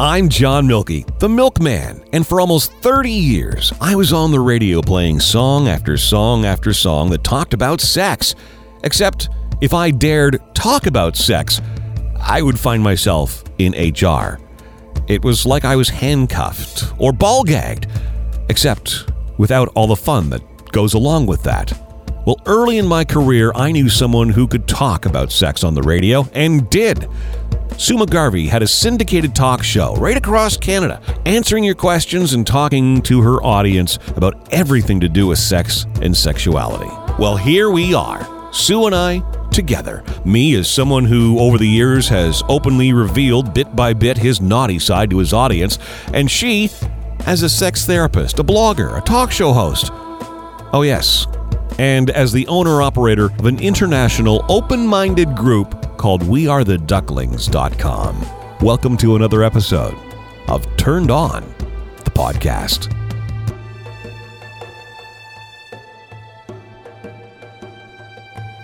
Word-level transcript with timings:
I'm 0.00 0.28
John 0.28 0.68
Mielke, 0.68 1.04
the 1.18 1.28
Milkman, 1.28 2.04
and 2.12 2.24
for 2.24 2.40
almost 2.40 2.72
30 2.82 3.10
years, 3.10 3.72
I 3.80 3.96
was 3.96 4.12
on 4.12 4.30
the 4.30 4.38
radio 4.38 4.80
playing 4.80 5.18
song 5.18 5.66
after 5.66 5.96
song 5.96 6.44
after 6.44 6.72
song 6.72 7.10
that 7.10 7.24
talked 7.24 7.52
about 7.52 7.80
sex. 7.80 8.36
Except 8.84 9.28
if 9.60 9.74
I 9.74 9.90
dared 9.90 10.40
talk 10.54 10.86
about 10.86 11.16
sex, 11.16 11.60
I 12.20 12.42
would 12.42 12.60
find 12.60 12.80
myself 12.80 13.42
in 13.58 13.72
HR. 13.72 14.38
It 15.08 15.24
was 15.24 15.44
like 15.44 15.64
I 15.64 15.74
was 15.74 15.88
handcuffed 15.88 16.92
or 16.98 17.12
ball 17.12 17.42
gagged, 17.42 17.88
except 18.50 19.10
without 19.36 19.66
all 19.74 19.88
the 19.88 19.96
fun 19.96 20.30
that 20.30 20.70
goes 20.70 20.94
along 20.94 21.26
with 21.26 21.42
that. 21.42 21.72
Well, 22.24 22.40
early 22.46 22.78
in 22.78 22.86
my 22.86 23.04
career, 23.04 23.50
I 23.56 23.72
knew 23.72 23.88
someone 23.88 24.28
who 24.28 24.46
could 24.46 24.68
talk 24.68 25.06
about 25.06 25.32
sex 25.32 25.64
on 25.64 25.74
the 25.74 25.82
radio 25.82 26.28
and 26.34 26.70
did. 26.70 27.08
Sue 27.78 27.94
McGarvie 27.94 28.48
had 28.48 28.60
a 28.60 28.66
syndicated 28.66 29.36
talk 29.36 29.62
show 29.62 29.94
right 29.94 30.16
across 30.16 30.56
Canada, 30.56 31.00
answering 31.26 31.62
your 31.62 31.76
questions 31.76 32.32
and 32.32 32.44
talking 32.44 33.00
to 33.02 33.22
her 33.22 33.40
audience 33.40 34.00
about 34.16 34.52
everything 34.52 34.98
to 34.98 35.08
do 35.08 35.28
with 35.28 35.38
sex 35.38 35.86
and 36.02 36.14
sexuality. 36.14 36.90
Well, 37.20 37.36
here 37.36 37.70
we 37.70 37.94
are, 37.94 38.52
Sue 38.52 38.86
and 38.86 38.96
I 38.96 39.20
together. 39.52 40.02
Me 40.24 40.56
as 40.56 40.68
someone 40.68 41.04
who, 41.04 41.38
over 41.38 41.56
the 41.56 41.68
years, 41.68 42.08
has 42.08 42.42
openly 42.48 42.92
revealed 42.92 43.54
bit 43.54 43.76
by 43.76 43.92
bit 43.92 44.18
his 44.18 44.40
naughty 44.40 44.80
side 44.80 45.08
to 45.10 45.18
his 45.18 45.32
audience, 45.32 45.78
and 46.12 46.28
she 46.28 46.70
as 47.26 47.44
a 47.44 47.48
sex 47.48 47.86
therapist, 47.86 48.40
a 48.40 48.44
blogger, 48.44 48.98
a 48.98 49.00
talk 49.02 49.30
show 49.30 49.52
host. 49.52 49.90
Oh, 50.72 50.82
yes. 50.82 51.28
And 51.78 52.10
as 52.10 52.32
the 52.32 52.48
owner 52.48 52.82
operator 52.82 53.26
of 53.26 53.46
an 53.46 53.60
international 53.60 54.44
open 54.48 54.84
minded 54.84 55.36
group 55.36 55.87
called 55.98 56.22
WeAreTheDucklings.com. 56.22 58.26
Welcome 58.60 58.96
to 58.96 59.16
another 59.16 59.42
episode 59.42 59.94
of 60.48 60.66
Turned 60.76 61.10
On, 61.10 61.42
the 62.04 62.10
podcast. 62.10 62.94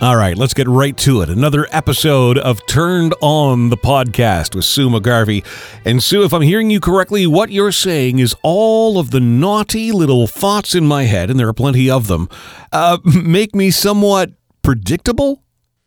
All 0.01 0.17
right, 0.17 0.37
let's 0.37 0.55
get 0.55 0.67
right 0.69 0.97
to 0.99 1.23
it. 1.23 1.31
Another 1.31 1.67
episode 1.71 2.37
of 2.39 2.65
Turned 2.67 3.15
On 3.21 3.71
the 3.71 3.77
podcast 3.77 4.55
with 4.55 4.65
Sue 4.65 4.91
McGarvie. 4.91 5.45
And 5.85 6.03
Sue, 6.03 6.25
if 6.25 6.35
I'm 6.35 6.43
hearing 6.43 6.71
you 6.71 6.81
correctly, 6.81 7.27
what 7.27 7.51
you're 7.51 7.73
saying 7.73 8.19
is 8.19 8.37
all 8.43 8.99
of 8.99 9.13
the 9.13 9.21
naughty 9.21 9.93
little 9.93 10.27
thoughts 10.27 10.75
in 10.75 10.87
my 10.87 11.05
head, 11.05 11.31
and 11.31 11.41
there 11.41 11.49
are 11.49 11.55
plenty 11.55 11.89
of 11.89 12.07
them, 12.07 12.29
uh, 12.73 12.99
make 13.05 13.55
me 13.55 13.71
somewhat 13.71 14.33
predictable? 14.63 15.44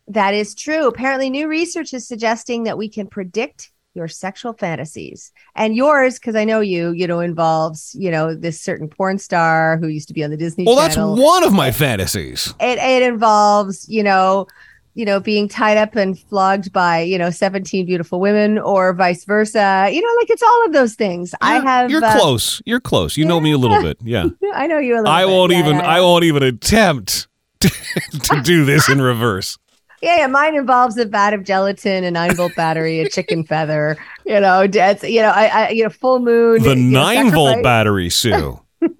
That 0.07 0.33
is 0.33 0.55
true. 0.55 0.87
Apparently, 0.87 1.29
new 1.29 1.47
research 1.47 1.93
is 1.93 2.07
suggesting 2.07 2.63
that 2.63 2.77
we 2.77 2.87
can 2.87 3.07
predict 3.07 3.71
your 3.97 4.07
sexual 4.07 4.53
fantasies. 4.53 5.33
And 5.55 5.75
yours 5.75 6.19
because 6.19 6.35
i 6.35 6.45
know 6.45 6.61
you 6.61 6.91
you 6.91 7.07
know 7.07 7.19
involves 7.19 7.93
you 7.99 8.09
know 8.11 8.33
this 8.33 8.61
certain 8.61 8.87
porn 8.87 9.17
star 9.17 9.77
who 9.77 9.87
used 9.87 10.07
to 10.07 10.13
be 10.13 10.23
on 10.23 10.29
the 10.29 10.37
disney 10.37 10.63
well 10.65 10.75
channel. 10.87 11.15
that's 11.15 11.25
one 11.25 11.43
of 11.43 11.51
my 11.51 11.71
fantasies. 11.71 12.53
It, 12.61 12.77
it 12.77 13.03
involves 13.03 13.89
you 13.89 14.03
know 14.03 14.47
you 14.93 15.03
know 15.03 15.19
being 15.19 15.47
tied 15.47 15.77
up 15.77 15.95
and 15.95 16.17
flogged 16.17 16.71
by 16.71 17.01
you 17.01 17.17
know 17.17 17.31
17 17.31 17.85
beautiful 17.85 18.19
women 18.19 18.59
or 18.59 18.93
vice 18.93 19.25
versa. 19.25 19.89
You 19.91 20.01
know 20.01 20.13
like 20.19 20.29
it's 20.29 20.43
all 20.43 20.65
of 20.67 20.73
those 20.73 20.93
things. 20.93 21.33
You're, 21.41 21.49
i 21.49 21.59
have 21.59 21.91
you're 21.91 22.05
uh, 22.05 22.17
close. 22.17 22.61
You're 22.65 22.79
close. 22.79 23.17
You 23.17 23.23
yeah. 23.23 23.29
know 23.29 23.39
me 23.39 23.51
a 23.51 23.57
little 23.57 23.81
bit. 23.81 23.97
Yeah. 24.01 24.27
I 24.53 24.67
know 24.67 24.77
you 24.77 24.93
a 24.93 24.97
little 24.97 25.07
i 25.07 25.25
bit. 25.25 25.31
won't 25.31 25.51
yeah, 25.51 25.59
even 25.59 25.75
yeah, 25.77 25.87
i 25.87 25.99
won't 25.99 26.23
even 26.23 26.43
attempt 26.43 27.27
to, 27.59 27.69
to 27.69 28.41
do 28.43 28.63
this 28.63 28.87
in 28.87 29.01
reverse 29.01 29.57
yeah, 30.01 30.17
yeah, 30.17 30.27
mine 30.27 30.55
involves 30.55 30.97
a 30.97 31.05
vat 31.05 31.33
of 31.33 31.43
gelatin, 31.43 32.03
a 32.03 32.11
nine 32.11 32.35
volt 32.35 32.55
battery, 32.55 32.99
a 32.99 33.09
chicken 33.09 33.43
feather. 33.43 33.97
You 34.27 34.41
know, 34.41 34.67
it's 34.69 35.03
you 35.03 35.21
know, 35.21 35.29
I, 35.29 35.45
I 35.45 35.69
you 35.69 35.83
know, 35.83 35.89
full 35.89 36.19
moon. 36.19 36.61
The 36.61 36.75
nine 36.75 37.27
know, 37.27 37.33
volt 37.33 37.63
battery, 37.63 38.09
Sue. 38.09 38.59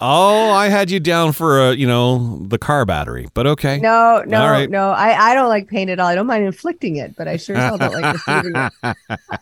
oh, 0.00 0.50
I 0.50 0.68
had 0.68 0.90
you 0.90 1.00
down 1.00 1.32
for 1.32 1.70
a, 1.70 1.74
you 1.74 1.86
know, 1.86 2.38
the 2.46 2.58
car 2.58 2.84
battery, 2.84 3.28
but 3.32 3.46
okay. 3.46 3.78
No, 3.78 4.22
no, 4.26 4.46
right. 4.46 4.68
no. 4.68 4.90
I, 4.90 5.30
I 5.30 5.34
don't 5.34 5.48
like 5.48 5.68
pain 5.68 5.88
at 5.88 5.98
all. 5.98 6.06
I 6.06 6.14
don't 6.14 6.26
mind 6.26 6.44
inflicting 6.44 6.96
it, 6.96 7.16
but 7.16 7.26
I 7.26 7.38
sure 7.38 7.56
don't 7.56 7.80
like 7.80 8.14
receiving 8.14 8.52
it. 8.54 8.72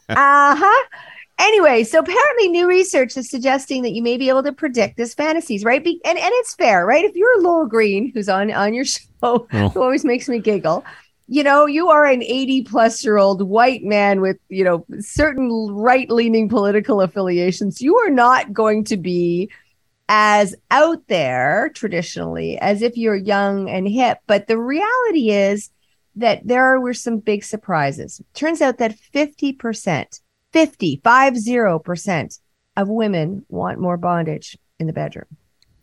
Uh 0.08 0.56
huh. 0.56 0.86
Anyway, 1.42 1.82
so 1.82 1.98
apparently 1.98 2.48
new 2.48 2.68
research 2.68 3.16
is 3.16 3.28
suggesting 3.28 3.82
that 3.82 3.90
you 3.90 4.00
may 4.00 4.16
be 4.16 4.28
able 4.28 4.44
to 4.44 4.52
predict 4.52 4.96
this 4.96 5.12
fantasies, 5.12 5.64
right? 5.64 5.82
Be- 5.82 6.00
and 6.04 6.16
and 6.16 6.30
it's 6.34 6.54
fair, 6.54 6.86
right? 6.86 7.04
If 7.04 7.16
you're 7.16 7.42
Lowell 7.42 7.66
Green, 7.66 8.12
who's 8.14 8.28
on 8.28 8.52
on 8.52 8.74
your 8.74 8.84
show, 8.84 9.08
oh. 9.22 9.46
who 9.70 9.82
always 9.82 10.04
makes 10.04 10.28
me 10.28 10.38
giggle, 10.38 10.84
you 11.26 11.42
know, 11.42 11.66
you 11.66 11.88
are 11.88 12.04
an 12.04 12.22
80 12.22 12.62
plus 12.62 13.04
year 13.04 13.16
old 13.16 13.42
white 13.42 13.82
man 13.82 14.20
with, 14.20 14.36
you 14.50 14.62
know, 14.62 14.86
certain 15.00 15.50
right 15.72 16.08
leaning 16.08 16.48
political 16.48 17.00
affiliations. 17.00 17.80
You 17.80 17.96
are 17.96 18.10
not 18.10 18.52
going 18.52 18.84
to 18.84 18.96
be 18.96 19.50
as 20.08 20.54
out 20.70 21.08
there 21.08 21.72
traditionally 21.74 22.56
as 22.58 22.82
if 22.82 22.96
you're 22.96 23.16
young 23.16 23.68
and 23.68 23.88
hip. 23.88 24.18
But 24.28 24.46
the 24.46 24.58
reality 24.58 25.30
is 25.30 25.70
that 26.14 26.46
there 26.46 26.78
were 26.78 26.94
some 26.94 27.18
big 27.18 27.42
surprises. 27.42 28.20
Turns 28.34 28.60
out 28.60 28.78
that 28.78 28.96
50% 29.12 30.20
50, 30.52 31.00
50% 31.04 32.40
of 32.76 32.88
women 32.88 33.44
want 33.48 33.78
more 33.78 33.96
bondage 33.96 34.56
in 34.78 34.86
the 34.86 34.92
bedroom. 34.92 35.26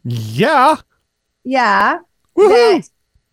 Yeah. 0.03 0.77
Yeah. 1.43 1.99
That 2.35 2.89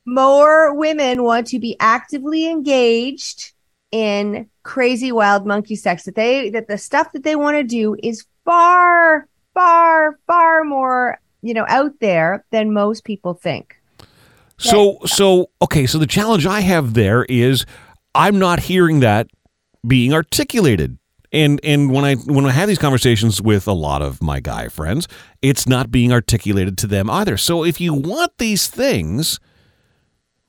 more 0.07 0.75
women 0.75 1.23
want 1.23 1.49
to 1.49 1.59
be 1.59 1.77
actively 1.81 2.49
engaged 2.49 3.53
in 3.93 4.49
crazy 4.63 5.13
wild 5.13 5.47
monkey 5.47 5.77
sex 5.77 6.05
that 6.05 6.15
they 6.15 6.51
that 6.51 6.69
the 6.69 6.79
stuff 6.79 7.13
that 7.13 7.23
they 7.23 7.37
want 7.37 7.57
to 7.57 7.63
do 7.63 7.97
is 8.03 8.27
far 8.45 9.29
far 9.55 10.19
far 10.27 10.65
more 10.65 11.21
you 11.43 11.55
know 11.55 11.65
out 11.69 11.93
there 12.01 12.45
than 12.51 12.73
most 12.73 13.05
people 13.05 13.33
think 13.33 13.81
so 14.59 14.99
so 15.05 15.51
okay 15.63 15.87
so 15.87 15.99
the 15.99 16.07
challenge 16.07 16.47
i 16.47 16.61
have 16.61 16.95
there 16.95 17.25
is 17.25 17.65
i'm 18.15 18.39
not 18.39 18.61
hearing 18.61 19.01
that 19.01 19.29
being 19.87 20.13
articulated 20.13 20.99
and 21.37 21.61
and 21.63 21.93
when 21.93 22.05
I 22.05 22.15
when 22.15 22.47
I 22.47 22.51
have 22.51 22.67
these 22.67 22.79
conversations 22.79 23.43
with 23.43 23.69
a 23.69 23.73
lot 23.73 24.01
of 24.01 24.23
my 24.23 24.41
guy 24.41 24.69
friends, 24.69 25.07
it's 25.43 25.69
not 25.69 25.91
being 25.91 26.11
articulated 26.11 26.79
to 26.79 26.87
them 26.87 27.11
either. 27.11 27.37
So 27.37 27.63
if 27.63 27.81
you 27.81 27.93
want 27.93 28.39
these 28.39 28.69
things, 28.69 29.39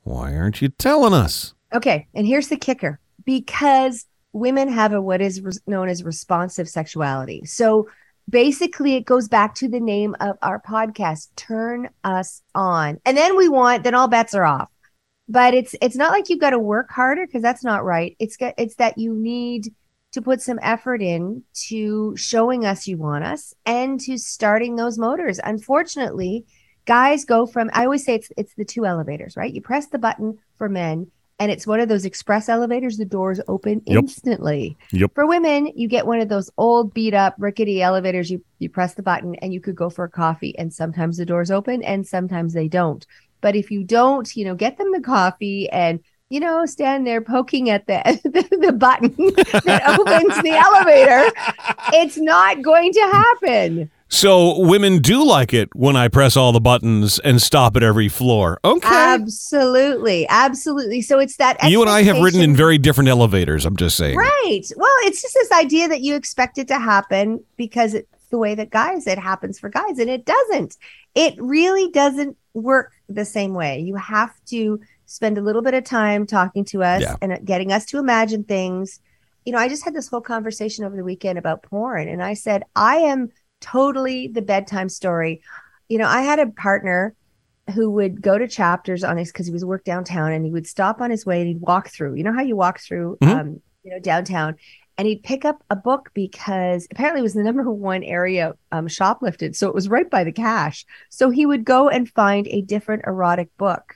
why 0.02 0.34
aren't 0.34 0.62
you 0.62 0.70
telling 0.70 1.12
us? 1.12 1.54
Okay, 1.74 2.08
and 2.14 2.26
here's 2.26 2.48
the 2.48 2.56
kicker: 2.56 2.98
because 3.24 4.06
women 4.32 4.68
have 4.68 4.94
a 4.94 5.02
what 5.02 5.20
is 5.20 5.42
re- 5.42 5.52
known 5.66 5.88
as 5.90 6.02
responsive 6.02 6.68
sexuality. 6.68 7.44
So 7.44 7.88
basically, 8.28 8.94
it 8.94 9.04
goes 9.04 9.28
back 9.28 9.54
to 9.56 9.68
the 9.68 9.80
name 9.80 10.16
of 10.20 10.38
our 10.40 10.60
podcast: 10.60 11.28
"Turn 11.36 11.90
Us 12.02 12.40
On," 12.54 12.98
and 13.04 13.16
then 13.16 13.36
we 13.36 13.48
want 13.48 13.84
then 13.84 13.94
all 13.94 14.08
bets 14.08 14.34
are 14.34 14.44
off. 14.44 14.70
But 15.28 15.52
it's 15.52 15.74
it's 15.82 15.96
not 15.96 16.12
like 16.12 16.30
you've 16.30 16.40
got 16.40 16.50
to 16.50 16.58
work 16.58 16.90
harder 16.90 17.26
because 17.26 17.42
that's 17.42 17.62
not 17.62 17.84
right. 17.84 18.16
It's 18.18 18.38
it's 18.40 18.76
that 18.76 18.96
you 18.96 19.12
need 19.12 19.74
to 20.12 20.22
put 20.22 20.40
some 20.40 20.58
effort 20.62 21.02
in 21.02 21.42
to 21.52 22.16
showing 22.16 22.64
us 22.64 22.86
you 22.86 22.96
want 22.96 23.24
us 23.24 23.54
and 23.66 24.00
to 24.00 24.18
starting 24.18 24.76
those 24.76 24.98
motors. 24.98 25.38
Unfortunately, 25.42 26.46
guys 26.86 27.24
go 27.24 27.46
from 27.46 27.70
I 27.74 27.84
always 27.84 28.04
say 28.04 28.14
it's 28.14 28.30
it's 28.36 28.54
the 28.54 28.64
two 28.64 28.86
elevators, 28.86 29.36
right? 29.36 29.52
You 29.52 29.60
press 29.60 29.88
the 29.88 29.98
button 29.98 30.38
for 30.56 30.68
men 30.68 31.10
and 31.38 31.52
it's 31.52 31.66
one 31.66 31.78
of 31.78 31.88
those 31.88 32.04
express 32.04 32.48
elevators 32.48 32.96
the 32.96 33.04
doors 33.04 33.40
open 33.46 33.82
yep. 33.86 33.98
instantly. 33.98 34.76
Yep. 34.92 35.14
For 35.14 35.26
women, 35.26 35.70
you 35.76 35.86
get 35.86 36.06
one 36.06 36.20
of 36.20 36.28
those 36.28 36.50
old 36.56 36.92
beat 36.94 37.14
up 37.14 37.34
rickety 37.38 37.82
elevators 37.82 38.30
you 38.30 38.42
you 38.58 38.70
press 38.70 38.94
the 38.94 39.02
button 39.02 39.34
and 39.36 39.52
you 39.52 39.60
could 39.60 39.76
go 39.76 39.90
for 39.90 40.04
a 40.04 40.10
coffee 40.10 40.56
and 40.58 40.72
sometimes 40.72 41.18
the 41.18 41.26
doors 41.26 41.50
open 41.50 41.82
and 41.82 42.06
sometimes 42.06 42.54
they 42.54 42.68
don't. 42.68 43.06
But 43.40 43.54
if 43.54 43.70
you 43.70 43.84
don't, 43.84 44.34
you 44.34 44.44
know, 44.44 44.54
get 44.54 44.78
them 44.78 44.90
the 44.90 45.00
coffee 45.00 45.68
and 45.70 46.00
you 46.30 46.40
know, 46.40 46.66
stand 46.66 47.06
there 47.06 47.20
poking 47.20 47.70
at 47.70 47.86
the, 47.86 48.02
the, 48.24 48.56
the 48.58 48.72
button 48.72 49.14
that 49.64 49.98
opens 49.98 50.42
the 50.42 50.50
elevator, 50.50 51.32
it's 51.94 52.18
not 52.18 52.62
going 52.62 52.92
to 52.92 53.00
happen. 53.00 53.90
So 54.10 54.58
women 54.60 55.02
do 55.02 55.22
like 55.22 55.52
it 55.52 55.74
when 55.74 55.94
I 55.94 56.08
press 56.08 56.34
all 56.34 56.50
the 56.52 56.60
buttons 56.60 57.18
and 57.18 57.42
stop 57.42 57.76
at 57.76 57.82
every 57.82 58.08
floor. 58.08 58.58
Okay. 58.64 58.88
Absolutely. 58.88 60.26
Absolutely. 60.28 61.02
So 61.02 61.18
it's 61.18 61.36
that 61.36 61.62
You 61.64 61.82
and 61.82 61.90
I 61.90 62.02
have 62.02 62.18
ridden 62.18 62.40
in 62.40 62.56
very 62.56 62.78
different 62.78 63.10
elevators, 63.10 63.66
I'm 63.66 63.76
just 63.76 63.98
saying. 63.98 64.16
Right. 64.16 64.64
Well, 64.76 64.96
it's 65.02 65.20
just 65.20 65.34
this 65.34 65.52
idea 65.52 65.88
that 65.88 66.00
you 66.00 66.14
expect 66.14 66.56
it 66.56 66.68
to 66.68 66.78
happen 66.78 67.44
because 67.58 67.92
it's 67.92 68.08
the 68.30 68.38
way 68.38 68.54
that 68.54 68.70
guys 68.70 69.06
it 69.06 69.18
happens 69.18 69.58
for 69.58 69.68
guys 69.68 69.98
and 69.98 70.08
it 70.08 70.24
doesn't. 70.24 70.78
It 71.14 71.34
really 71.38 71.90
doesn't 71.90 72.36
work 72.54 72.92
the 73.10 73.26
same 73.26 73.52
way. 73.52 73.80
You 73.80 73.96
have 73.96 74.32
to 74.46 74.80
spend 75.08 75.38
a 75.38 75.40
little 75.40 75.62
bit 75.62 75.74
of 75.74 75.84
time 75.84 76.26
talking 76.26 76.64
to 76.66 76.82
us 76.82 77.02
yeah. 77.02 77.16
and 77.22 77.44
getting 77.44 77.72
us 77.72 77.86
to 77.86 77.98
imagine 77.98 78.44
things. 78.44 79.00
You 79.44 79.52
know, 79.52 79.58
I 79.58 79.68
just 79.68 79.84
had 79.84 79.94
this 79.94 80.08
whole 80.08 80.20
conversation 80.20 80.84
over 80.84 80.94
the 80.94 81.02
weekend 81.02 81.38
about 81.38 81.62
porn, 81.62 82.08
and 82.08 82.22
I 82.22 82.34
said, 82.34 82.64
I 82.76 82.96
am 82.96 83.30
totally 83.60 84.28
the 84.28 84.42
bedtime 84.42 84.88
story. 84.88 85.40
You 85.88 85.98
know, 85.98 86.06
I 86.06 86.20
had 86.20 86.38
a 86.38 86.48
partner 86.48 87.14
who 87.74 87.90
would 87.90 88.20
go 88.20 88.36
to 88.36 88.46
chapters 88.46 89.02
on 89.02 89.16
his 89.16 89.32
because 89.32 89.46
he 89.46 89.52
was 89.52 89.64
work 89.64 89.84
downtown 89.84 90.32
and 90.32 90.44
he 90.44 90.50
would 90.50 90.66
stop 90.66 91.00
on 91.00 91.10
his 91.10 91.24
way 91.24 91.40
and 91.40 91.48
he'd 91.48 91.60
walk 91.60 91.88
through. 91.88 92.14
You 92.14 92.24
know 92.24 92.32
how 92.32 92.42
you 92.42 92.56
walk 92.56 92.80
through, 92.80 93.16
mm-hmm. 93.20 93.38
um, 93.38 93.62
you 93.82 93.90
know, 93.90 94.00
downtown 94.00 94.56
and 94.98 95.06
he'd 95.06 95.22
pick 95.22 95.44
up 95.44 95.62
a 95.70 95.76
book 95.76 96.10
because 96.12 96.88
apparently 96.90 97.20
it 97.20 97.22
was 97.22 97.34
the 97.34 97.42
number 97.44 97.70
one 97.70 98.02
area 98.02 98.54
um, 98.72 98.88
shoplifted. 98.88 99.56
So 99.56 99.68
it 99.68 99.74
was 99.74 99.88
right 99.88 100.10
by 100.10 100.24
the 100.24 100.32
cash. 100.32 100.84
So 101.08 101.30
he 101.30 101.46
would 101.46 101.64
go 101.64 101.88
and 101.88 102.10
find 102.10 102.46
a 102.48 102.60
different 102.62 103.04
erotic 103.06 103.56
book. 103.56 103.94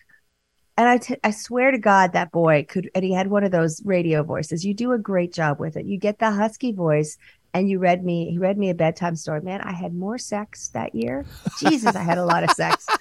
And 0.76 0.88
I, 0.88 0.98
t- 0.98 1.16
I 1.22 1.30
swear 1.32 1.70
to 1.70 1.78
God, 1.78 2.12
that 2.12 2.32
boy 2.32 2.64
could, 2.68 2.90
and 2.94 3.04
he 3.04 3.12
had 3.12 3.26
one 3.26 3.44
of 3.44 3.50
those 3.50 3.82
radio 3.84 4.22
voices. 4.22 4.64
You 4.64 4.72
do 4.72 4.92
a 4.92 4.98
great 4.98 5.32
job 5.32 5.60
with 5.60 5.76
it. 5.76 5.84
You 5.84 5.98
get 5.98 6.18
the 6.18 6.30
husky 6.30 6.72
voice, 6.72 7.18
and 7.54 7.68
you 7.68 7.78
read 7.78 8.04
me, 8.04 8.30
he 8.30 8.38
read 8.38 8.56
me 8.56 8.70
a 8.70 8.74
bedtime 8.74 9.16
story. 9.16 9.42
Man, 9.42 9.60
I 9.60 9.72
had 9.72 9.94
more 9.94 10.16
sex 10.16 10.68
that 10.68 10.94
year. 10.94 11.26
Jesus, 11.60 11.94
I 11.94 12.02
had 12.02 12.18
a 12.18 12.24
lot 12.24 12.44
of 12.44 12.50
sex. 12.50 12.86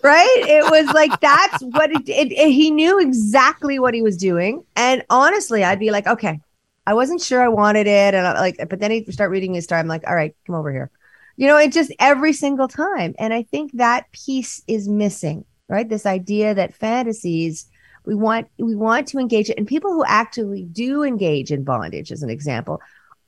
Right? 0.00 0.44
It 0.46 0.70
was 0.70 0.86
like 0.94 1.18
that's 1.20 1.60
what 1.60 1.90
it, 1.90 2.08
it, 2.08 2.30
it, 2.30 2.52
he 2.52 2.70
knew 2.70 3.00
exactly 3.00 3.80
what 3.80 3.94
he 3.94 4.02
was 4.02 4.16
doing. 4.16 4.64
And 4.76 5.04
honestly, 5.10 5.64
I'd 5.64 5.80
be 5.80 5.90
like, 5.90 6.06
okay, 6.06 6.40
I 6.86 6.94
wasn't 6.94 7.20
sure 7.20 7.42
I 7.42 7.48
wanted 7.48 7.88
it, 7.88 8.14
and 8.14 8.24
I, 8.24 8.40
like, 8.40 8.56
but 8.70 8.78
then 8.78 8.92
he'd 8.92 9.12
start 9.12 9.30
reading 9.30 9.54
his 9.54 9.64
story. 9.64 9.80
I'm 9.80 9.88
like, 9.88 10.04
all 10.06 10.14
right, 10.14 10.36
come 10.46 10.54
over 10.54 10.70
here. 10.70 10.90
You 11.36 11.48
know, 11.48 11.58
it 11.58 11.72
just 11.72 11.92
every 11.98 12.32
single 12.32 12.68
time, 12.68 13.14
and 13.18 13.34
I 13.34 13.42
think 13.42 13.72
that 13.72 14.10
piece 14.12 14.62
is 14.68 14.88
missing, 14.88 15.44
right? 15.68 15.88
This 15.88 16.06
idea 16.06 16.54
that 16.54 16.74
fantasies 16.74 17.68
we 18.04 18.14
want 18.14 18.48
we 18.58 18.74
want 18.74 19.06
to 19.08 19.18
engage 19.18 19.50
it, 19.50 19.58
and 19.58 19.66
people 19.66 19.92
who 19.92 20.04
actually 20.04 20.64
do 20.64 21.02
engage 21.02 21.52
in 21.52 21.62
bondage, 21.62 22.10
as 22.10 22.22
an 22.22 22.30
example, 22.30 22.80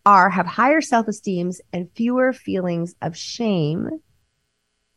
are 0.07 0.31
have 0.31 0.47
higher 0.47 0.81
self 0.81 1.07
esteems 1.07 1.61
and 1.73 1.91
fewer 1.95 2.33
feelings 2.33 2.95
of 3.03 3.17
shame. 3.17 3.91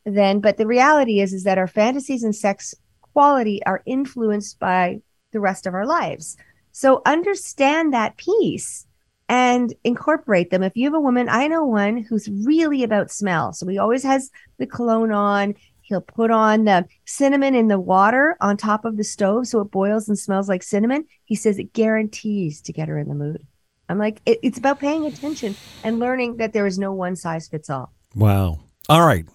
Then, 0.05 0.39
but 0.39 0.57
the 0.57 0.67
reality 0.67 1.19
is 1.19 1.33
is 1.33 1.43
that 1.43 1.57
our 1.57 1.67
fantasies 1.67 2.23
and 2.23 2.35
sex 2.35 2.73
quality 3.01 3.61
are 3.65 3.83
influenced 3.85 4.57
by 4.59 5.01
the 5.31 5.39
rest 5.39 5.67
of 5.67 5.73
our 5.73 5.85
lives. 5.85 6.37
So 6.71 7.01
understand 7.05 7.93
that 7.93 8.17
piece 8.17 8.87
and 9.29 9.73
incorporate 9.83 10.49
them. 10.49 10.63
If 10.63 10.75
you 10.75 10.85
have 10.85 10.93
a 10.93 10.99
woman, 10.99 11.29
I 11.29 11.47
know 11.47 11.65
one 11.65 11.97
who's 11.97 12.29
really 12.29 12.83
about 12.83 13.11
smell. 13.11 13.53
So 13.53 13.67
he 13.67 13.77
always 13.77 14.03
has 14.03 14.29
the 14.57 14.67
cologne 14.67 15.11
on. 15.11 15.55
He'll 15.83 16.01
put 16.01 16.31
on 16.31 16.63
the 16.63 16.85
cinnamon 17.05 17.55
in 17.55 17.67
the 17.67 17.79
water 17.79 18.37
on 18.41 18.57
top 18.57 18.85
of 18.85 18.97
the 18.97 19.03
stove 19.03 19.47
so 19.47 19.59
it 19.59 19.71
boils 19.71 20.07
and 20.07 20.17
smells 20.17 20.49
like 20.49 20.63
cinnamon. 20.63 21.05
He 21.25 21.35
says 21.35 21.59
it 21.59 21.73
guarantees 21.73 22.61
to 22.61 22.73
get 22.73 22.87
her 22.87 22.97
in 22.97 23.09
the 23.09 23.15
mood. 23.15 23.45
I'm 23.89 23.99
like, 23.99 24.21
it, 24.25 24.39
it's 24.41 24.57
about 24.57 24.79
paying 24.79 25.05
attention 25.05 25.55
and 25.83 25.99
learning 25.99 26.37
that 26.37 26.53
there 26.53 26.65
is 26.65 26.79
no 26.79 26.93
one 26.93 27.15
size 27.15 27.47
fits 27.47 27.69
all. 27.69 27.93
Wow. 28.15 28.59
All 28.89 29.05
right. 29.05 29.25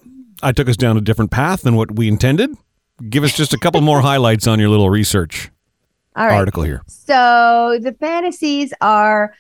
I 0.43 0.53
took 0.53 0.69
us 0.69 0.77
down 0.77 0.97
a 0.97 1.01
different 1.03 1.31
path 1.31 1.63
than 1.63 1.77
what 1.77 1.97
we 1.97 2.09
intended. 2.09 2.51
Give 3.09 3.25
us 3.25 3.37
just 3.37 3.53
a 3.53 3.59
couple 3.59 3.81
more 3.81 4.01
highlights 4.01 4.47
on 4.47 4.59
your 4.59 4.71
little 4.71 4.91
research 4.91 5.51
article 6.17 6.63
here. 6.63 6.83
So 6.89 7.79
the 7.81 7.93
fantasies 7.93 8.73
are 8.81 9.35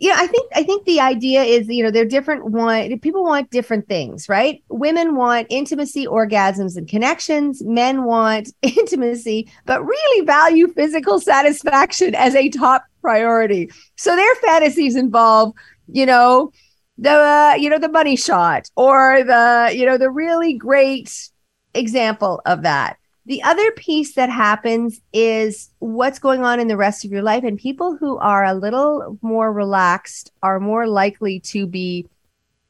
you 0.00 0.10
know, 0.10 0.14
I 0.16 0.28
think 0.28 0.52
I 0.54 0.62
think 0.62 0.84
the 0.84 1.00
idea 1.00 1.42
is, 1.42 1.66
you 1.66 1.82
know, 1.82 1.90
they're 1.90 2.04
different 2.04 2.44
one 2.44 2.98
people 3.00 3.24
want 3.24 3.50
different 3.50 3.88
things, 3.88 4.28
right? 4.28 4.62
Women 4.68 5.16
want 5.16 5.48
intimacy, 5.50 6.06
orgasms, 6.06 6.76
and 6.76 6.86
connections. 6.86 7.62
Men 7.64 8.04
want 8.04 8.52
intimacy, 8.62 9.50
but 9.66 9.84
really 9.84 10.26
value 10.26 10.72
physical 10.72 11.20
satisfaction 11.20 12.14
as 12.14 12.36
a 12.36 12.48
top 12.48 12.84
priority. 13.00 13.70
So 13.96 14.14
their 14.14 14.34
fantasies 14.36 14.94
involve, 14.94 15.54
you 15.88 16.06
know, 16.06 16.52
the 16.98 17.10
uh, 17.10 17.54
you 17.58 17.68
know 17.68 17.78
the 17.78 17.88
money 17.88 18.14
shot 18.14 18.68
or 18.76 19.24
the 19.24 19.72
you 19.74 19.84
know 19.84 19.98
the 19.98 20.10
really 20.10 20.54
great 20.54 21.30
example 21.74 22.40
of 22.46 22.62
that 22.62 22.97
the 23.28 23.42
other 23.42 23.70
piece 23.72 24.14
that 24.14 24.30
happens 24.30 25.02
is 25.12 25.68
what's 25.80 26.18
going 26.18 26.44
on 26.44 26.60
in 26.60 26.66
the 26.66 26.78
rest 26.78 27.04
of 27.04 27.12
your 27.12 27.20
life. 27.20 27.44
And 27.44 27.58
people 27.58 27.94
who 27.94 28.16
are 28.16 28.42
a 28.42 28.54
little 28.54 29.18
more 29.20 29.52
relaxed 29.52 30.32
are 30.42 30.58
more 30.58 30.88
likely 30.88 31.38
to 31.40 31.66
be, 31.66 32.08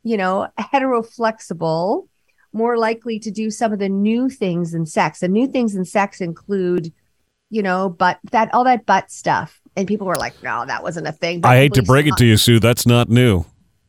you 0.02 0.16
know, 0.16 0.48
heteroflexible, 0.58 2.08
more 2.52 2.76
likely 2.76 3.20
to 3.20 3.30
do 3.30 3.52
some 3.52 3.72
of 3.72 3.78
the 3.78 3.88
new 3.88 4.28
things 4.28 4.74
in 4.74 4.84
sex. 4.84 5.20
The 5.20 5.28
new 5.28 5.46
things 5.46 5.76
in 5.76 5.84
sex 5.84 6.20
include, 6.20 6.92
you 7.50 7.62
know, 7.62 7.88
but 7.88 8.18
that 8.32 8.52
all 8.52 8.64
that 8.64 8.84
butt 8.84 9.12
stuff. 9.12 9.60
And 9.76 9.86
people 9.86 10.08
were 10.08 10.16
like, 10.16 10.42
no, 10.42 10.66
that 10.66 10.82
wasn't 10.82 11.06
a 11.06 11.12
thing. 11.12 11.40
But 11.40 11.50
I 11.50 11.56
hate 11.58 11.74
to 11.74 11.84
break 11.84 12.08
it 12.08 12.16
to 12.16 12.26
you, 12.26 12.36
Sue. 12.36 12.58
That's 12.58 12.84
not 12.84 13.08
new. 13.08 13.44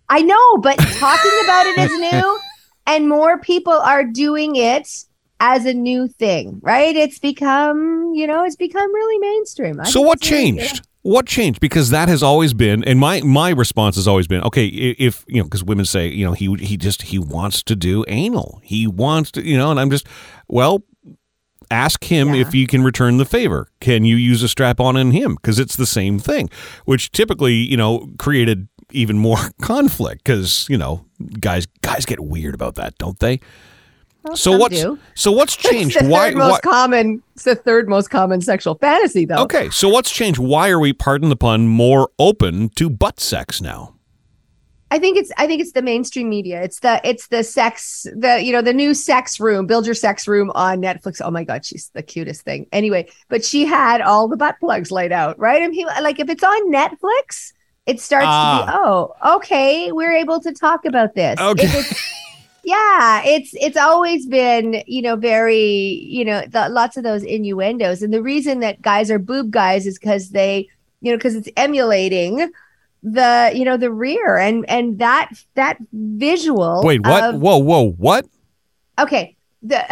I 0.07 0.21
know, 0.21 0.57
but 0.57 0.77
talking 0.77 1.31
about 1.45 1.66
it 1.66 1.80
is 1.80 1.92
new. 2.13 2.39
And 2.86 3.10
more 3.10 3.39
people 3.39 3.74
are 3.74 4.04
doing 4.04 4.56
it 4.56 5.06
as 5.39 5.65
a 5.65 5.74
new 5.74 6.07
thing, 6.07 6.59
right? 6.62 6.95
It's 6.95 7.19
become, 7.19 8.13
you 8.13 8.27
know, 8.27 8.44
it's 8.44 8.56
become 8.56 8.94
really 8.94 9.18
mainstream. 9.19 9.80
I 9.80 9.86
so 9.86 10.01
what 10.01 10.21
changed? 10.21 10.88
What 11.01 11.25
changed? 11.25 11.62
Because 11.62 11.91
that 11.91 12.09
has 12.09 12.21
always 12.21 12.53
been, 12.53 12.83
and 12.83 13.00
my 13.00 13.21
my 13.21 13.51
response 13.51 13.95
has 13.95 14.07
always 14.07 14.27
been, 14.27 14.44
okay, 14.44 14.68
if 14.68 15.24
you 15.27 15.38
know, 15.38 15.45
because 15.45 15.63
women 15.63 15.86
say, 15.86 16.07
you 16.07 16.25
know, 16.25 16.33
he 16.33 16.53
he 16.56 16.75
just 16.75 17.03
he 17.03 17.18
wants 17.18 17.63
to 17.63 17.75
do 17.75 18.03
anal, 18.07 18.59
he 18.63 18.86
wants 18.86 19.31
to, 19.31 19.45
you 19.45 19.57
know, 19.57 19.71
and 19.71 19.80
I'm 19.80 19.89
just, 19.89 20.06
well, 20.50 20.83
ask 21.71 22.03
him 22.03 22.33
yeah. 22.33 22.42
if 22.42 22.53
you 22.53 22.68
can 22.68 22.83
return 22.83 23.18
the 23.18 23.25
favor. 23.25 23.68
Can 23.80 24.03
you 24.03 24.18
use 24.18 24.44
a 24.44 24.50
strap 24.50 24.80
on 24.80 24.97
in 24.97 25.12
him? 25.12 25.35
Because 25.35 25.57
it's 25.57 25.75
the 25.75 25.85
same 25.85 26.19
thing, 26.19 26.50
which 26.85 27.12
typically, 27.12 27.53
you 27.53 27.77
know, 27.77 28.09
created 28.18 28.68
even 28.92 29.18
more 29.18 29.38
conflict 29.62 30.24
because 30.24 30.68
you 30.69 30.77
know 30.77 31.06
guys 31.39 31.65
guys 31.81 32.06
get 32.06 32.19
weird 32.19 32.53
about 32.53 32.75
that, 32.75 32.97
don't 32.97 33.19
they? 33.19 33.39
Well, 34.24 34.36
so 34.36 34.57
what's 34.57 34.81
do. 34.81 35.00
so 35.16 35.31
what's 35.31 35.56
changed? 35.56 35.95
It's 35.95 36.06
the 36.06 36.12
why? 36.12 36.30
Third 36.30 36.38
most 36.38 36.51
why, 36.51 36.60
common. 36.60 37.24
It's 37.36 37.45
the 37.45 37.56
third 37.56 37.88
most 37.88 38.10
common 38.10 38.42
sexual 38.42 38.75
fantasy, 38.75 39.25
though. 39.25 39.44
Okay, 39.44 39.69
so 39.69 39.88
what's 39.88 40.12
changed? 40.12 40.39
Why 40.39 40.69
are 40.69 40.80
we, 40.80 40.92
pardon 40.92 41.30
the 41.30 41.38
pun, 41.38 41.68
more 41.68 42.10
open 42.19 42.69
to 42.69 42.89
butt 42.89 43.19
sex 43.19 43.62
now? 43.62 43.95
I 44.92 45.00
think 45.00 45.18
it's 45.18 45.31
I 45.38 45.48
think 45.48 45.62
it's 45.62 45.71
the 45.71 45.81
mainstream 45.81 46.30
media. 46.30 46.62
It's 46.63 46.80
the 46.80 47.00
it's 47.04 47.27
the 47.27 47.44
sex 47.44 48.07
the 48.16 48.42
you 48.42 48.51
know 48.51 48.62
the 48.62 48.74
new 48.74 48.94
sex 48.94 49.39
room. 49.39 49.68
Build 49.68 49.86
your 49.86 49.95
sex 49.95 50.27
room 50.27 50.51
on 50.56 50.81
Netflix. 50.81 51.21
Oh 51.24 51.31
my 51.31 51.44
god, 51.44 51.63
she's 51.63 51.89
the 51.94 52.01
cutest 52.01 52.42
thing. 52.42 52.66
Anyway, 52.71 53.07
but 53.30 53.45
she 53.45 53.66
had 53.66 54.01
all 54.01 54.27
the 54.27 54.36
butt 54.36 54.56
plugs 54.60 54.92
laid 54.92 55.12
out, 55.12 55.38
right? 55.38 55.62
And 55.62 55.74
people 55.74 55.94
like 56.01 56.19
if 56.19 56.27
it's 56.27 56.44
on 56.44 56.74
Netflix, 56.74 57.54
it 57.86 58.00
starts 58.01 58.25
to 58.25 58.27
be 58.27 58.71
ah. 58.71 58.80
oh 58.83 59.36
okay, 59.36 59.92
we're 59.92 60.13
able 60.13 60.39
to 60.39 60.51
talk 60.51 60.86
about 60.86 61.13
this. 61.13 61.39
Okay 61.39 61.68
yeah 62.69 63.21
it's 63.25 63.51
it's 63.54 63.77
always 63.77 64.25
been 64.27 64.83
you 64.86 65.01
know 65.01 65.16
very 65.16 66.06
you 66.18 66.24
know 66.24 66.42
the, 66.48 66.69
lots 66.69 66.98
of 66.98 67.04
those 67.04 67.24
innuendos. 67.24 68.01
And 68.01 68.13
the 68.13 68.21
reason 68.21 68.60
that 68.60 68.81
guys 68.81 69.10
are 69.10 69.19
boob 69.19 69.51
guys 69.51 69.86
is 69.88 69.98
because 69.98 70.30
they 70.30 70.69
you 71.01 71.12
know 71.12 71.18
because 71.18 71.36
it's 71.36 71.50
emulating 71.57 72.51
the 73.01 73.51
you 73.54 73.66
know 73.66 73.77
the 73.77 73.92
rear. 73.92 74.38
And 74.38 74.69
and 74.69 75.00
that 75.00 75.31
that 75.56 75.77
visual 75.94 76.81
wait 76.83 77.06
what? 77.06 77.35
of, 77.35 77.42
whoa 77.42 77.57
whoa 77.57 77.92
what? 77.92 78.26
Okay 78.99 79.35
the 79.61 79.83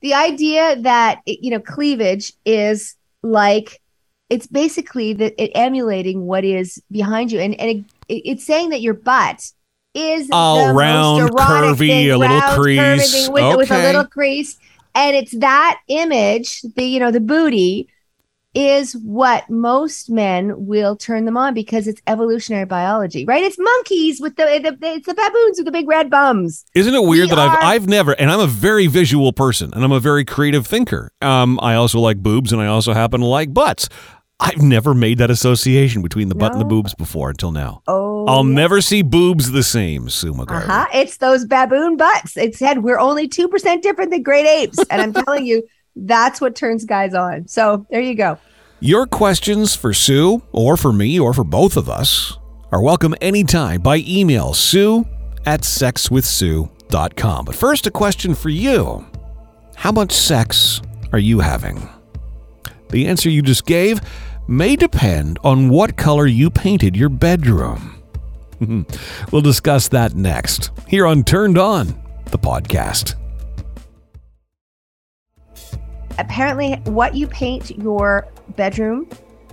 the 0.00 0.14
idea 0.14 0.76
that 0.76 1.20
you 1.26 1.50
know 1.50 1.60
cleavage 1.60 2.32
is 2.44 2.96
like 3.22 3.80
it's 4.28 4.46
basically 4.46 5.12
that 5.12 5.34
it 5.42 5.52
emulating 5.54 6.22
what 6.26 6.44
is 6.44 6.82
behind 6.90 7.30
you. 7.30 7.40
And 7.40 7.58
and 7.60 7.84
it, 8.08 8.22
it's 8.24 8.44
saying 8.44 8.70
that 8.70 8.80
your 8.80 8.94
butt 8.94 9.52
is 9.94 10.28
oh, 10.32 10.72
round, 10.72 11.30
curvy, 11.30 12.12
a 12.12 12.16
little 12.16 12.40
crease 12.54 13.28
with, 13.28 13.42
okay. 13.42 13.56
with 13.56 13.70
a 13.70 13.82
little 13.82 14.06
crease, 14.06 14.58
and 14.94 15.16
it's 15.16 15.32
that 15.38 15.80
image, 15.88 16.62
the 16.76 16.84
you 16.84 16.98
know 16.98 17.10
the 17.10 17.20
booty, 17.20 17.88
is 18.54 18.94
what 18.96 19.48
most 19.48 20.10
men 20.10 20.66
will 20.66 20.94
turn 20.96 21.24
them 21.24 21.36
on 21.36 21.54
because 21.54 21.86
it's 21.86 22.02
evolutionary 22.06 22.66
biology, 22.66 23.24
right? 23.24 23.42
It's 23.42 23.58
monkeys 23.58 24.20
with 24.20 24.36
the, 24.36 24.44
the 24.44 24.86
it's 24.86 25.06
the 25.06 25.14
baboons 25.14 25.58
with 25.58 25.64
the 25.64 25.72
big 25.72 25.88
red 25.88 26.10
bums. 26.10 26.64
Isn't 26.74 26.94
it 26.94 27.02
weird 27.02 27.30
we 27.30 27.36
that 27.36 27.38
are, 27.38 27.48
I've 27.48 27.64
I've 27.64 27.88
never 27.88 28.12
and 28.12 28.30
I'm 28.30 28.40
a 28.40 28.46
very 28.46 28.86
visual 28.86 29.32
person 29.32 29.72
and 29.72 29.84
I'm 29.84 29.92
a 29.92 30.00
very 30.00 30.24
creative 30.24 30.66
thinker. 30.66 31.12
Um, 31.22 31.58
I 31.62 31.74
also 31.74 31.98
like 31.98 32.18
boobs 32.18 32.52
and 32.52 32.60
I 32.60 32.66
also 32.66 32.92
happen 32.92 33.20
to 33.20 33.26
like 33.26 33.54
butts. 33.54 33.88
I've 34.42 34.60
never 34.60 34.92
made 34.92 35.18
that 35.18 35.30
association 35.30 36.02
between 36.02 36.28
the 36.28 36.34
no. 36.34 36.40
butt 36.40 36.52
and 36.52 36.60
the 36.60 36.64
boobs 36.64 36.94
before 36.94 37.30
until 37.30 37.52
now. 37.52 37.82
Oh, 37.86 38.26
I'll 38.26 38.44
yeah. 38.44 38.54
never 38.54 38.80
see 38.80 39.02
boobs 39.02 39.52
the 39.52 39.62
same, 39.62 40.10
Sue. 40.10 40.34
Uh-huh. 40.34 40.86
It's 40.92 41.18
those 41.18 41.44
baboon 41.44 41.96
butts. 41.96 42.36
It 42.36 42.56
said 42.56 42.82
we're 42.82 42.98
only 42.98 43.28
2% 43.28 43.82
different 43.82 44.10
than 44.10 44.24
great 44.24 44.46
apes. 44.46 44.78
And 44.90 45.00
I'm 45.00 45.12
telling 45.12 45.46
you, 45.46 45.62
that's 45.96 46.40
what 46.40 46.56
turns 46.56 46.84
guys 46.84 47.14
on. 47.14 47.46
So 47.46 47.86
there 47.90 48.00
you 48.00 48.16
go. 48.16 48.36
Your 48.80 49.06
questions 49.06 49.76
for 49.76 49.94
Sue 49.94 50.42
or 50.50 50.76
for 50.76 50.92
me 50.92 51.20
or 51.20 51.32
for 51.32 51.44
both 51.44 51.76
of 51.76 51.88
us 51.88 52.36
are 52.72 52.82
welcome 52.82 53.14
anytime 53.20 53.80
by 53.80 54.02
email 54.08 54.54
sue 54.54 55.06
at 55.46 55.60
sexwithsue.com. 55.60 57.44
But 57.44 57.54
first, 57.54 57.86
a 57.86 57.92
question 57.92 58.34
for 58.34 58.48
you 58.48 59.06
How 59.76 59.92
much 59.92 60.10
sex 60.10 60.82
are 61.12 61.20
you 61.20 61.38
having? 61.38 61.88
The 62.90 63.06
answer 63.06 63.30
you 63.30 63.40
just 63.40 63.66
gave 63.66 64.00
may 64.52 64.76
depend 64.76 65.38
on 65.42 65.70
what 65.70 65.96
color 65.96 66.26
you 66.26 66.50
painted 66.50 66.94
your 66.94 67.08
bedroom. 67.08 68.02
we'll 69.32 69.42
discuss 69.42 69.88
that 69.88 70.14
next 70.14 70.70
here 70.86 71.06
on 71.06 71.24
Turned 71.24 71.58
On, 71.58 71.86
the 72.26 72.38
podcast. 72.38 73.14
Apparently, 76.18 76.74
what 76.84 77.14
you 77.14 77.26
paint 77.26 77.70
your 77.78 78.28
bedroom 78.56 79.08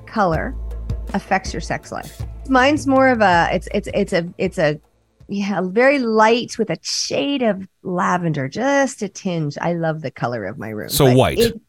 color 0.06 0.54
affects 1.14 1.54
your 1.54 1.62
sex 1.62 1.92
life. 1.92 2.22
mine's 2.50 2.86
more 2.86 3.08
of 3.08 3.22
a 3.22 3.48
it's 3.52 3.68
it's 3.74 3.88
it's 3.94 4.14
a 4.14 4.28
it's 4.38 4.58
a 4.58 4.80
yeah 5.28 5.62
very 5.64 6.00
light 6.00 6.58
with 6.58 6.70
a 6.70 6.78
shade 6.82 7.42
of 7.42 7.68
lavender, 7.84 8.48
just 8.50 9.02
a 9.02 9.08
tinge. 9.10 9.58
I 9.62 9.74
love 9.74 10.02
the 10.02 10.12
color 10.12 10.46
of 10.46 10.58
my 10.58 10.70
room. 10.70 10.90
So 10.90 11.12
white. 11.14 11.40
it- 11.40 11.62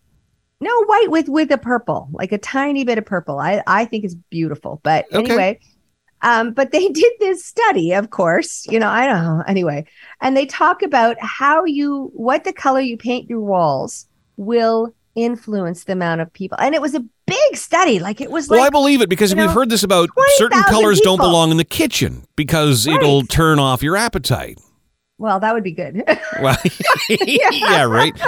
no 0.60 0.84
white 0.84 1.10
with 1.10 1.28
with 1.28 1.50
a 1.50 1.58
purple, 1.58 2.08
like 2.12 2.32
a 2.32 2.38
tiny 2.38 2.84
bit 2.84 2.98
of 2.98 3.06
purple. 3.06 3.38
I 3.38 3.62
I 3.66 3.84
think 3.84 4.04
it's 4.04 4.14
beautiful. 4.14 4.80
But 4.82 5.06
Okay. 5.12 5.18
anyway, 5.24 5.60
um, 6.22 6.52
but 6.52 6.70
they 6.72 6.88
did 7.02 7.12
this 7.20 7.44
study, 7.44 7.92
of 7.92 8.10
course. 8.10 8.66
You 8.68 8.78
know, 8.78 8.88
I 8.88 9.06
don't 9.06 9.22
know. 9.24 9.44
Anyway, 9.46 9.86
and 10.20 10.36
they 10.36 10.46
talk 10.46 10.82
about 10.82 11.16
how 11.20 11.64
you 11.64 12.10
what 12.14 12.44
the 12.44 12.52
color 12.52 12.80
you 12.80 12.96
paint 12.96 13.28
your 13.30 13.40
walls 13.40 14.06
will 14.36 14.94
influence 15.16 15.84
the 15.84 15.92
amount 15.92 16.20
of 16.20 16.32
people. 16.32 16.56
And 16.60 16.74
it 16.74 16.80
was 16.80 16.94
a 16.94 17.04
big 17.26 17.56
study. 17.56 17.98
Like 17.98 18.20
it 18.20 18.30
was 18.30 18.48
Well, 18.48 18.62
I 18.62 18.70
believe 18.70 19.02
it 19.02 19.08
because 19.08 19.34
we've 19.34 19.46
know, 19.46 19.52
heard 19.52 19.68
this 19.68 19.82
about 19.82 20.08
20,000 20.14 20.36
certain 20.38 20.62
colors 20.64 21.00
don't 21.00 21.18
belong 21.18 21.50
in 21.50 21.56
the 21.56 21.64
kitchen 21.64 22.24
because 22.36 22.86
Right. 22.86 22.94
it'll 22.96 23.22
turn 23.22 23.58
off 23.58 23.82
your 23.82 23.96
appetite. 23.96 24.58
well, 25.18 25.40
that 25.40 25.52
would 25.52 25.64
be 25.64 25.72
good. 25.72 26.04
Well, 26.40 26.56
yeah, 27.08 27.82
right. 27.82 28.18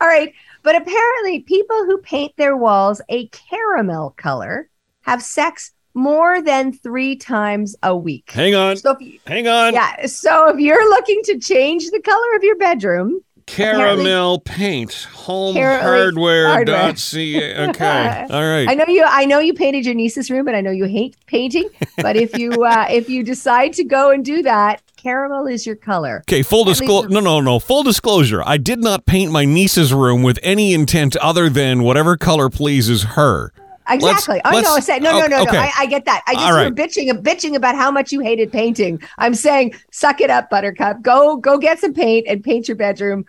All 0.00 0.08
right. 0.08 0.32
But 0.62 0.76
apparently, 0.76 1.40
people 1.40 1.84
who 1.84 1.98
paint 1.98 2.32
their 2.36 2.56
walls 2.56 3.00
a 3.08 3.28
caramel 3.28 4.14
color 4.16 4.68
have 5.02 5.22
sex 5.22 5.72
more 5.94 6.40
than 6.40 6.72
three 6.72 7.16
times 7.16 7.76
a 7.82 7.96
week. 7.96 8.30
Hang 8.30 8.54
on. 8.54 8.76
So 8.76 8.92
if 8.92 9.00
you, 9.00 9.18
Hang 9.26 9.46
on. 9.48 9.74
yeah, 9.74 10.06
so 10.06 10.48
if 10.48 10.58
you're 10.58 10.88
looking 10.88 11.20
to 11.24 11.38
change 11.38 11.90
the 11.90 12.00
color 12.00 12.36
of 12.36 12.42
your 12.42 12.56
bedroom, 12.56 13.20
Caramel 13.46 14.38
paint. 14.40 15.08
Home 15.12 15.56
hardware. 15.56 16.46
hardware.ca. 16.48 17.68
Okay. 17.68 18.26
all 18.30 18.42
right 18.42 18.68
I 18.68 18.74
know 18.74 18.86
you 18.86 19.04
I 19.04 19.24
know 19.24 19.40
you 19.40 19.52
painted 19.52 19.84
your 19.84 19.94
niece's 19.94 20.30
room, 20.30 20.46
and 20.48 20.56
I 20.56 20.60
know 20.60 20.70
you 20.70 20.84
hate 20.84 21.16
painting. 21.26 21.68
But 21.98 22.16
if 22.16 22.38
you 22.38 22.64
uh, 22.64 22.86
if 22.88 23.08
you 23.08 23.22
decide 23.22 23.72
to 23.74 23.84
go 23.84 24.10
and 24.10 24.24
do 24.24 24.42
that, 24.42 24.80
caramel 25.02 25.46
is 25.46 25.66
your 25.66 25.76
color. 25.76 26.22
Okay, 26.28 26.42
full 26.42 26.64
disclosure. 26.64 27.08
No, 27.08 27.20
no, 27.20 27.40
no. 27.40 27.58
Full 27.58 27.82
disclosure. 27.82 28.42
I 28.44 28.56
did 28.56 28.78
not 28.80 29.06
paint 29.06 29.32
my 29.32 29.44
niece's 29.44 29.92
room 29.92 30.22
with 30.22 30.38
any 30.42 30.72
intent 30.72 31.16
other 31.16 31.48
than 31.48 31.82
whatever 31.82 32.16
color 32.16 32.48
pleases 32.48 33.02
her. 33.02 33.52
Exactly. 33.88 34.40
oh 34.44 34.50
let's- 34.50 34.68
no, 34.68 34.74
I 34.74 34.80
said 34.80 35.02
no, 35.02 35.18
no, 35.18 35.24
oh, 35.24 35.26
no, 35.26 35.42
okay. 35.42 35.56
no. 35.56 35.58
I, 35.58 35.72
I 35.80 35.86
get 35.86 36.04
that. 36.04 36.22
I 36.26 36.34
just 36.34 36.46
All 36.46 36.52
were 36.52 36.56
right. 36.64 36.74
bitching, 36.74 37.10
bitching 37.22 37.56
about 37.56 37.74
how 37.74 37.90
much 37.90 38.12
you 38.12 38.20
hated 38.20 38.52
painting. 38.52 39.02
I'm 39.18 39.34
saying, 39.34 39.74
suck 39.90 40.20
it 40.20 40.30
up, 40.30 40.48
Buttercup. 40.50 41.02
Go, 41.02 41.36
go 41.36 41.58
get 41.58 41.80
some 41.80 41.92
paint 41.92 42.26
and 42.28 42.44
paint 42.44 42.68
your 42.68 42.76
bedroom. 42.76 43.26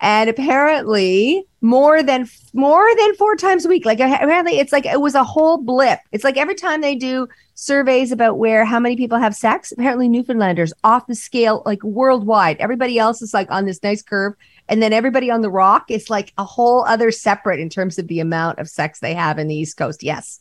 And 0.00 0.28
apparently, 0.28 1.46
more 1.62 2.02
than 2.02 2.28
more 2.52 2.86
than 2.96 3.14
four 3.14 3.36
times 3.36 3.64
a 3.64 3.68
week. 3.68 3.86
Like 3.86 3.98
apparently, 3.98 4.58
it's 4.58 4.72
like 4.72 4.84
it 4.84 5.00
was 5.00 5.14
a 5.14 5.24
whole 5.24 5.56
blip. 5.56 5.98
It's 6.12 6.24
like 6.24 6.36
every 6.36 6.54
time 6.54 6.82
they 6.82 6.94
do 6.94 7.26
surveys 7.54 8.10
about 8.12 8.38
where 8.38 8.64
how 8.64 8.78
many 8.80 8.96
people 8.96 9.18
have 9.18 9.34
sex. 9.34 9.72
Apparently, 9.72 10.08
Newfoundlanders 10.08 10.72
off 10.82 11.06
the 11.06 11.14
scale, 11.14 11.62
like 11.64 11.82
worldwide. 11.82 12.56
Everybody 12.58 12.98
else 12.98 13.22
is 13.22 13.32
like 13.34 13.50
on 13.50 13.64
this 13.64 13.82
nice 13.82 14.02
curve. 14.02 14.34
And 14.68 14.82
then 14.82 14.92
everybody 14.92 15.30
on 15.30 15.42
the 15.42 15.50
rock 15.50 15.90
is 15.90 16.08
like 16.10 16.32
a 16.38 16.44
whole 16.44 16.84
other 16.86 17.10
separate 17.10 17.60
in 17.60 17.68
terms 17.68 17.98
of 17.98 18.08
the 18.08 18.20
amount 18.20 18.58
of 18.58 18.68
sex 18.68 18.98
they 19.00 19.14
have 19.14 19.38
in 19.38 19.46
the 19.48 19.54
East 19.54 19.76
Coast. 19.76 20.02
Yes. 20.02 20.40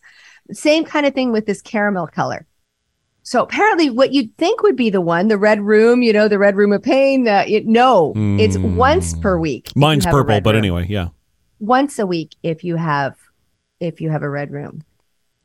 Same 0.51 0.85
kind 0.85 1.05
of 1.05 1.13
thing 1.13 1.31
with 1.31 1.45
this 1.45 1.61
caramel 1.61 2.07
color. 2.07 2.45
So 3.25 3.41
apparently, 3.41 3.89
what 3.89 4.11
you'd 4.11 4.35
think 4.37 4.63
would 4.63 4.75
be 4.75 4.89
the 4.89 4.99
one, 4.99 5.27
the 5.29 5.37
red 5.37 5.61
room, 5.61 6.01
you 6.01 6.11
know, 6.11 6.27
the 6.27 6.37
red 6.39 6.57
room 6.57 6.73
of 6.73 6.83
pain. 6.83 7.25
Uh, 7.27 7.45
it, 7.47 7.65
no, 7.65 8.11
it's 8.15 8.55
Hmm. 8.57 8.75
once 8.75 9.13
per 9.17 9.37
week. 9.37 9.71
Mine's 9.75 10.05
purple, 10.05 10.41
but 10.41 10.55
room. 10.55 10.57
anyway, 10.59 10.87
yeah. 10.89 11.09
once 11.59 11.99
a 11.99 12.05
week 12.05 12.35
if 12.43 12.63
you 12.65 12.75
have 12.75 13.15
if 13.79 14.01
you 14.01 14.09
have 14.09 14.23
a 14.23 14.29
red 14.29 14.51
room. 14.51 14.83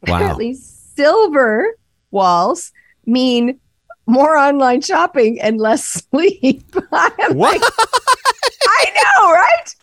Wow. 0.06 0.16
Apparently, 0.16 0.56
silver 0.98 1.76
walls 2.10 2.72
mean 3.06 3.60
more 4.06 4.36
online 4.36 4.80
shopping 4.80 5.40
and 5.40 5.58
less 5.58 5.84
sleep. 6.10 6.64
I'm 6.92 7.36
What? 7.36 7.60
like, 7.60 7.72
I 8.66 8.84
know, 8.94 9.32
right? 9.32 9.74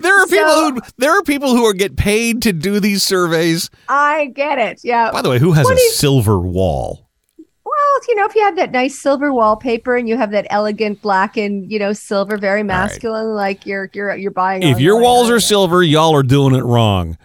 There 0.00 0.20
are 0.20 0.26
people 0.26 0.54
who 0.54 0.80
there 0.98 1.12
are 1.18 1.22
people 1.22 1.56
who 1.56 1.64
are 1.64 1.72
get 1.72 1.96
paid 1.96 2.42
to 2.42 2.52
do 2.52 2.78
these 2.80 3.02
surveys. 3.02 3.70
I 3.88 4.26
get 4.34 4.58
it. 4.58 4.80
Yeah. 4.84 5.10
By 5.10 5.22
the 5.22 5.30
way, 5.30 5.38
who 5.38 5.52
has 5.52 5.64
What 5.64 5.74
a 5.78 5.80
is- 5.80 5.96
silver 5.96 6.38
wall? 6.38 7.00
Well, 7.38 8.00
you 8.08 8.14
know, 8.16 8.26
if 8.26 8.34
you 8.34 8.42
have 8.42 8.56
that 8.56 8.70
nice 8.72 8.98
silver 8.98 9.32
wallpaper 9.32 9.96
and 9.96 10.08
you 10.08 10.16
have 10.16 10.30
that 10.32 10.46
elegant 10.50 11.00
black 11.00 11.36
and 11.38 11.70
you 11.72 11.78
know 11.78 11.92
silver, 11.92 12.36
very 12.36 12.62
masculine, 12.62 13.34
like 13.34 13.64
you're 13.64 13.88
you're 13.94 14.14
you're 14.16 14.30
buying. 14.30 14.62
If 14.62 14.78
your 14.80 15.00
walls 15.00 15.30
are 15.30 15.40
silver, 15.40 15.82
y'all 15.82 16.14
are 16.14 16.22
doing 16.22 16.54
it 16.54 16.62
wrong. 16.64 17.16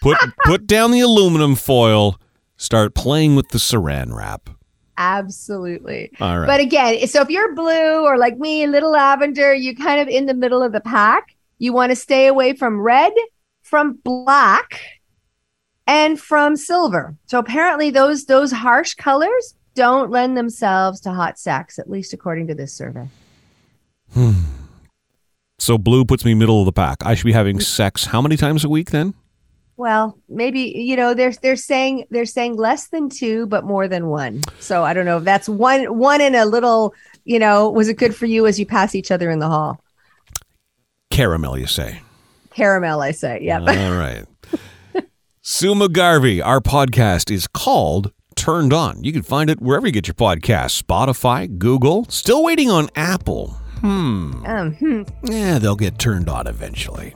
Put 0.00 0.18
put 0.44 0.66
down 0.66 0.90
the 0.90 1.00
aluminum 1.00 1.56
foil. 1.56 2.20
Start 2.56 2.94
playing 2.94 3.36
with 3.36 3.48
the 3.48 3.58
saran 3.58 4.14
wrap. 4.14 4.50
absolutely. 4.96 6.12
All 6.20 6.38
right. 6.38 6.46
But 6.46 6.60
again, 6.60 7.06
so 7.08 7.20
if 7.20 7.28
you're 7.30 7.54
blue 7.54 8.04
or 8.04 8.16
like 8.16 8.38
me, 8.38 8.66
little 8.66 8.92
lavender, 8.92 9.52
you 9.52 9.74
kind 9.74 10.00
of 10.00 10.08
in 10.08 10.26
the 10.26 10.34
middle 10.34 10.62
of 10.62 10.72
the 10.72 10.80
pack. 10.80 11.34
You 11.58 11.72
want 11.72 11.90
to 11.90 11.96
stay 11.96 12.26
away 12.26 12.52
from 12.54 12.80
red, 12.80 13.12
from 13.62 13.94
black, 14.04 14.80
and 15.86 16.20
from 16.20 16.56
silver. 16.56 17.16
So 17.26 17.38
apparently 17.38 17.90
those 17.90 18.26
those 18.26 18.52
harsh 18.52 18.94
colors 18.94 19.54
don't 19.74 20.10
lend 20.10 20.36
themselves 20.36 21.00
to 21.00 21.12
hot 21.12 21.38
sex, 21.38 21.78
at 21.78 21.90
least 21.90 22.12
according 22.12 22.46
to 22.48 22.54
this 22.54 22.72
survey. 22.72 23.08
Hmm. 24.12 24.32
so 25.58 25.76
blue 25.76 26.04
puts 26.04 26.24
me 26.24 26.34
middle 26.34 26.60
of 26.60 26.66
the 26.66 26.72
pack. 26.72 27.04
I 27.04 27.14
should 27.14 27.26
be 27.26 27.32
having 27.32 27.58
sex 27.58 28.06
how 28.06 28.22
many 28.22 28.36
times 28.36 28.64
a 28.64 28.68
week 28.68 28.90
then? 28.90 29.14
Well, 29.76 30.16
maybe 30.28 30.60
you 30.60 30.96
know 30.96 31.14
they're 31.14 31.32
they're 31.32 31.56
saying 31.56 32.06
they're 32.10 32.26
saying 32.26 32.56
less 32.56 32.88
than 32.88 33.08
two, 33.08 33.46
but 33.46 33.64
more 33.64 33.88
than 33.88 34.06
one. 34.06 34.42
So 34.60 34.84
I 34.84 34.94
don't 34.94 35.04
know 35.04 35.18
if 35.18 35.24
that's 35.24 35.48
one 35.48 35.98
one 35.98 36.20
in 36.20 36.34
a 36.34 36.44
little. 36.46 36.94
You 37.24 37.38
know, 37.38 37.70
was 37.70 37.88
it 37.88 37.94
good 37.94 38.14
for 38.14 38.26
you 38.26 38.46
as 38.46 38.60
you 38.60 38.66
pass 38.66 38.94
each 38.94 39.10
other 39.10 39.30
in 39.30 39.38
the 39.38 39.48
hall? 39.48 39.80
Caramel, 41.10 41.58
you 41.58 41.66
say. 41.66 42.02
Caramel, 42.50 43.00
I 43.00 43.12
say. 43.12 43.40
Yep. 43.42 43.60
All 43.60 43.66
right. 43.96 44.24
Sue 45.40 45.74
McGarvie, 45.74 46.44
our 46.44 46.60
podcast 46.60 47.30
is 47.30 47.46
called 47.46 48.12
Turned 48.34 48.72
On. 48.72 49.02
You 49.04 49.12
can 49.12 49.22
find 49.22 49.50
it 49.50 49.60
wherever 49.60 49.86
you 49.86 49.92
get 49.92 50.06
your 50.06 50.14
podcasts 50.14 50.82
Spotify, 50.82 51.58
Google. 51.58 52.06
Still 52.08 52.42
waiting 52.42 52.70
on 52.70 52.88
Apple. 52.94 53.48
Hmm. 53.80 54.44
Um, 54.46 54.74
hmm. 54.74 55.02
Yeah, 55.22 55.58
they'll 55.58 55.76
get 55.76 55.98
turned 55.98 56.28
on 56.28 56.46
eventually. 56.46 57.14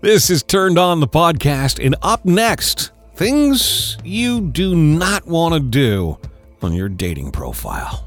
This 0.00 0.30
is 0.30 0.42
Turned 0.42 0.78
On 0.78 1.00
the 1.00 1.08
podcast, 1.08 1.84
and 1.84 1.94
up 2.02 2.24
next, 2.24 2.92
things 3.14 3.98
you 4.04 4.40
do 4.40 4.74
not 4.74 5.26
want 5.26 5.54
to 5.54 5.60
do 5.60 6.18
on 6.62 6.72
your 6.72 6.88
dating 6.88 7.32
profile. 7.32 8.06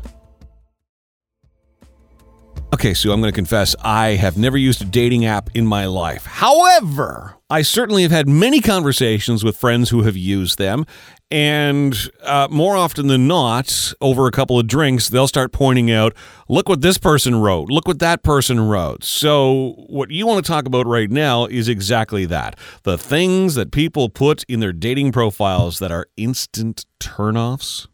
Okay, 2.74 2.96
Sue, 2.96 3.12
I'm 3.12 3.22
going 3.22 3.32
to 3.32 3.36
confess 3.36 3.76
I 3.84 4.16
have 4.16 4.38
never 4.38 4.58
used 4.58 4.82
a 4.82 4.86
dating 4.86 5.26
app 5.26 5.52
in 5.54 5.66
my 5.66 5.86
life. 5.86 6.26
However, 6.26 7.38
I 7.54 7.62
certainly 7.62 8.02
have 8.02 8.10
had 8.10 8.28
many 8.28 8.62
conversations 8.62 9.44
with 9.44 9.56
friends 9.58 9.92
who 9.92 10.02
have 10.02 10.18
used 10.18 10.58
them. 10.58 10.88
And 11.30 11.96
uh, 12.24 12.48
more 12.50 12.76
often 12.76 13.06
than 13.06 13.28
not, 13.28 13.94
over 14.02 14.26
a 14.26 14.32
couple 14.32 14.58
of 14.58 14.66
drinks, 14.66 15.08
they'll 15.08 15.28
start 15.28 15.52
pointing 15.52 15.92
out, 15.92 16.16
look 16.50 16.68
what 16.68 16.82
this 16.82 16.98
person 16.98 17.36
wrote, 17.36 17.70
look 17.70 17.88
what 17.88 18.00
that 18.00 18.24
person 18.24 18.60
wrote. 18.60 19.04
So, 19.04 19.76
what 19.86 20.10
you 20.10 20.26
want 20.26 20.44
to 20.44 20.52
talk 20.52 20.66
about 20.66 20.88
right 20.88 21.12
now 21.12 21.46
is 21.46 21.70
exactly 21.70 22.26
that 22.26 22.58
the 22.82 22.98
things 22.98 23.54
that 23.54 23.72
people 23.72 24.10
put 24.10 24.44
in 24.46 24.60
their 24.60 24.74
dating 24.74 25.12
profiles 25.12 25.78
that 25.78 25.92
are 25.92 26.08
instant 26.18 26.88
turnoffs. 27.00 27.88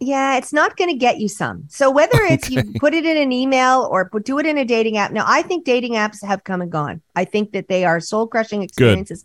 Yeah, 0.00 0.36
it's 0.36 0.52
not 0.52 0.76
going 0.76 0.90
to 0.90 0.96
get 0.96 1.18
you 1.18 1.28
some. 1.28 1.64
So 1.68 1.90
whether 1.90 2.20
it's 2.22 2.48
you 2.50 2.62
put 2.78 2.94
it 2.94 3.04
in 3.04 3.16
an 3.16 3.32
email 3.32 3.88
or 3.90 4.08
put, 4.08 4.24
do 4.24 4.38
it 4.38 4.46
in 4.46 4.56
a 4.56 4.64
dating 4.64 4.96
app. 4.96 5.10
Now, 5.10 5.24
I 5.26 5.42
think 5.42 5.64
dating 5.64 5.94
apps 5.94 6.24
have 6.24 6.44
come 6.44 6.60
and 6.60 6.70
gone. 6.70 7.02
I 7.16 7.24
think 7.24 7.52
that 7.52 7.68
they 7.68 7.84
are 7.84 7.98
soul 7.98 8.28
crushing 8.28 8.62
experiences. 8.62 9.24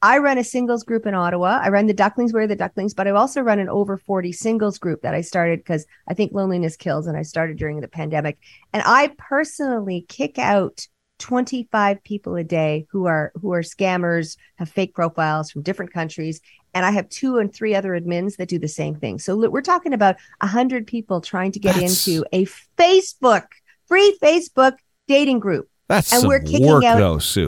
I 0.00 0.18
run 0.18 0.36
a 0.36 0.44
singles 0.44 0.82
group 0.82 1.06
in 1.06 1.14
Ottawa. 1.14 1.60
I 1.62 1.70
run 1.70 1.86
the 1.86 1.94
Ducklings 1.94 2.32
Where 2.32 2.46
the 2.46 2.56
Ducklings, 2.56 2.92
but 2.92 3.08
I 3.08 3.10
also 3.12 3.40
run 3.40 3.58
an 3.58 3.70
over 3.70 3.96
40 3.96 4.32
singles 4.32 4.78
group 4.78 5.02
that 5.02 5.14
I 5.14 5.22
started 5.22 5.60
because 5.60 5.86
I 6.08 6.14
think 6.14 6.32
loneliness 6.32 6.76
kills 6.76 7.06
and 7.06 7.16
I 7.16 7.22
started 7.22 7.56
during 7.56 7.80
the 7.80 7.88
pandemic. 7.88 8.38
And 8.72 8.82
I 8.84 9.12
personally 9.16 10.04
kick 10.08 10.38
out 10.38 10.86
25 11.20 12.04
people 12.04 12.36
a 12.36 12.44
day 12.44 12.86
who 12.90 13.06
are 13.06 13.32
who 13.40 13.52
are 13.54 13.62
scammers, 13.62 14.36
have 14.56 14.68
fake 14.68 14.94
profiles 14.94 15.50
from 15.50 15.62
different 15.62 15.92
countries, 15.92 16.40
and 16.74 16.84
I 16.84 16.90
have 16.90 17.08
two 17.08 17.38
and 17.38 17.52
three 17.52 17.74
other 17.74 17.98
admins 17.98 18.36
that 18.36 18.48
do 18.48 18.58
the 18.58 18.68
same 18.68 18.94
thing. 18.94 19.18
So 19.18 19.48
we're 19.48 19.62
talking 19.62 19.92
about 19.92 20.16
a 20.40 20.46
100 20.46 20.86
people 20.86 21.20
trying 21.20 21.52
to 21.52 21.58
get 21.58 21.74
That's- 21.74 22.06
into 22.06 22.24
a 22.32 22.46
Facebook, 22.76 23.46
free 23.86 24.16
Facebook 24.22 24.76
dating 25.06 25.38
group. 25.38 25.68
That's 25.88 26.12
And 26.12 26.22
some 26.22 26.28
we're 26.28 26.40
kicking 26.40 26.66
work, 26.66 26.84
out. 26.84 26.98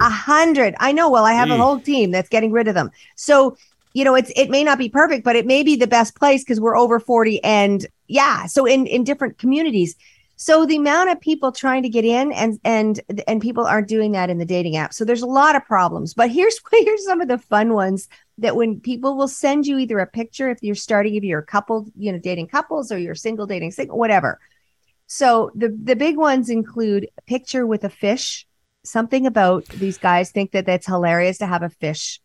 A 0.02 0.10
hundred. 0.10 0.74
I 0.78 0.92
know. 0.92 1.10
Well, 1.10 1.24
I 1.24 1.32
have 1.32 1.50
a 1.50 1.56
whole 1.56 1.80
team 1.80 2.10
that's 2.10 2.28
getting 2.28 2.52
rid 2.52 2.68
of 2.68 2.74
them. 2.74 2.90
So, 3.14 3.56
you 3.94 4.04
know, 4.04 4.14
it's 4.14 4.30
it 4.36 4.50
may 4.50 4.62
not 4.62 4.76
be 4.76 4.90
perfect, 4.90 5.24
but 5.24 5.36
it 5.36 5.46
may 5.46 5.62
be 5.62 5.74
the 5.74 5.86
best 5.86 6.14
place 6.16 6.44
because 6.44 6.60
we're 6.60 6.76
over 6.76 7.00
40 7.00 7.42
and 7.42 7.86
yeah. 8.08 8.44
So 8.44 8.66
in 8.66 8.86
in 8.86 9.04
different 9.04 9.38
communities. 9.38 9.96
So 10.36 10.66
the 10.66 10.76
amount 10.76 11.08
of 11.08 11.18
people 11.18 11.50
trying 11.50 11.82
to 11.84 11.88
get 11.88 12.04
in 12.04 12.30
and 12.32 12.60
and 12.62 13.00
and 13.26 13.40
people 13.40 13.64
aren't 13.64 13.88
doing 13.88 14.12
that 14.12 14.28
in 14.28 14.36
the 14.36 14.44
dating 14.44 14.76
app. 14.76 14.92
So 14.92 15.06
there's 15.06 15.22
a 15.22 15.26
lot 15.26 15.56
of 15.56 15.64
problems. 15.64 16.12
But 16.12 16.30
here's 16.30 16.60
here's 16.70 17.06
some 17.06 17.22
of 17.22 17.28
the 17.28 17.38
fun 17.38 17.72
ones 17.72 18.06
that 18.38 18.56
when 18.56 18.80
people 18.80 19.16
will 19.16 19.28
send 19.28 19.66
you 19.66 19.78
either 19.78 19.98
a 19.98 20.06
picture 20.06 20.50
if 20.50 20.62
you're 20.62 20.74
starting 20.74 21.14
if 21.14 21.24
you're 21.24 21.40
a 21.40 21.46
couple, 21.46 21.86
you 21.96 22.12
know, 22.12 22.18
dating 22.18 22.48
couples 22.48 22.92
or 22.92 22.98
you're 22.98 23.14
single 23.14 23.46
dating 23.46 23.70
single, 23.70 23.98
whatever. 23.98 24.38
So 25.06 25.50
the 25.54 25.68
the 25.68 25.96
big 25.96 26.16
ones 26.16 26.50
include 26.50 27.08
a 27.16 27.22
picture 27.22 27.66
with 27.66 27.84
a 27.84 27.90
fish. 27.90 28.46
Something 28.84 29.26
about 29.26 29.64
these 29.66 29.98
guys 29.98 30.30
think 30.30 30.52
that 30.52 30.66
that's 30.66 30.86
hilarious 30.86 31.38
to 31.38 31.46
have 31.46 31.62
a 31.62 31.70
fish. 31.70 32.20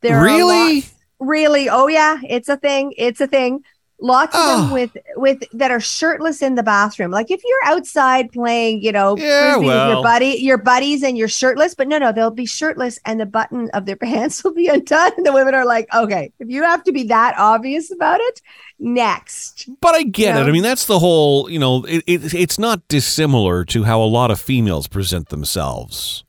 There 0.00 0.20
really, 0.20 0.84
really. 1.18 1.68
Oh 1.68 1.88
yeah, 1.88 2.18
it's 2.28 2.48
a 2.48 2.56
thing. 2.56 2.92
It's 2.96 3.20
a 3.20 3.26
thing. 3.26 3.64
Lots 4.04 4.34
of 4.34 4.40
oh. 4.42 4.48
them 4.48 4.68
ah. 4.68 4.72
with 4.74 4.96
with 5.16 5.44
that 5.54 5.70
are 5.70 5.80
shirtless 5.80 6.42
in 6.42 6.56
the 6.56 6.62
bathroom. 6.62 7.10
Like 7.10 7.30
if 7.30 7.40
you're 7.42 7.64
outside 7.64 8.30
playing, 8.32 8.82
you 8.82 8.92
know, 8.92 9.16
yeah, 9.16 9.56
well. 9.56 9.60
with 9.60 9.94
your 9.94 10.02
buddy, 10.02 10.26
your 10.42 10.58
buddies, 10.58 11.02
and 11.02 11.16
you're 11.16 11.26
shirtless. 11.26 11.74
But 11.74 11.88
no, 11.88 11.96
no, 11.96 12.12
they'll 12.12 12.30
be 12.30 12.44
shirtless, 12.44 12.98
and 13.06 13.18
the 13.18 13.24
button 13.24 13.70
of 13.72 13.86
their 13.86 13.96
pants 14.10 14.44
will 14.44 14.52
be 14.52 14.68
undone. 14.68 15.12
And 15.16 15.24
the 15.24 15.32
women 15.32 15.54
are 15.54 15.64
like, 15.64 15.88
okay, 15.94 16.30
if 16.38 16.50
you 16.50 16.64
have 16.64 16.84
to 16.84 16.92
be 16.92 17.04
that 17.04 17.34
obvious 17.38 17.90
about 17.90 18.20
it, 18.20 18.42
next. 18.78 19.70
But 19.80 19.94
I 19.94 20.02
get 20.02 20.28
you 20.28 20.34
know? 20.34 20.42
it. 20.42 20.50
I 20.50 20.52
mean, 20.52 20.62
that's 20.62 20.84
the 20.84 20.98
whole. 20.98 21.50
You 21.50 21.58
know, 21.58 21.84
it, 21.84 22.04
it, 22.06 22.34
it's 22.34 22.58
not 22.58 22.86
dissimilar 22.88 23.64
to 23.64 23.84
how 23.84 24.02
a 24.02 24.04
lot 24.04 24.30
of 24.30 24.38
females 24.38 24.86
present 24.86 25.30
themselves. 25.30 26.24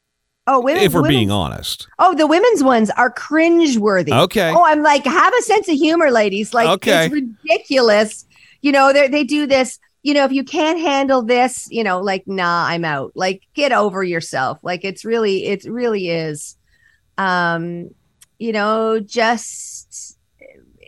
Oh, 0.48 0.62
women, 0.62 0.84
if 0.84 0.94
we're 0.94 1.02
women, 1.02 1.18
being 1.18 1.32
honest. 1.32 1.88
Oh, 1.98 2.14
the 2.14 2.28
women's 2.28 2.64
ones 2.64 2.92
are 2.92 3.10
cringe-worthy. 3.10 4.14
Okay. 4.14 4.54
Oh, 4.56 4.64
I'm 4.64 4.84
like, 4.84 5.04
have 5.06 5.34
a 5.34 5.42
sense 5.42 5.68
of 5.68 5.76
humor, 5.76 6.12
ladies. 6.12 6.54
Like, 6.54 6.68
okay. 6.68 7.06
it's 7.06 7.14
ridiculous. 7.14 8.26
You 8.62 8.72
know, 8.72 8.94
they 8.94 9.08
they 9.08 9.24
do 9.24 9.48
this. 9.48 9.80
You 10.04 10.14
know, 10.14 10.24
if 10.24 10.32
you 10.32 10.44
can't 10.44 10.80
handle 10.80 11.24
this, 11.24 11.68
you 11.72 11.84
know, 11.84 12.00
like, 12.00 12.28
nah, 12.28 12.68
I'm 12.68 12.86
out. 12.86 13.14
Like, 13.16 13.42
get 13.56 13.72
over 13.72 14.04
yourself. 14.04 14.60
Like, 14.62 14.86
it's 14.86 15.04
really, 15.04 15.46
it 15.46 15.64
really 15.64 16.10
is. 16.10 16.56
Um, 17.18 17.90
you 18.38 18.52
know, 18.52 19.00
just 19.00 20.20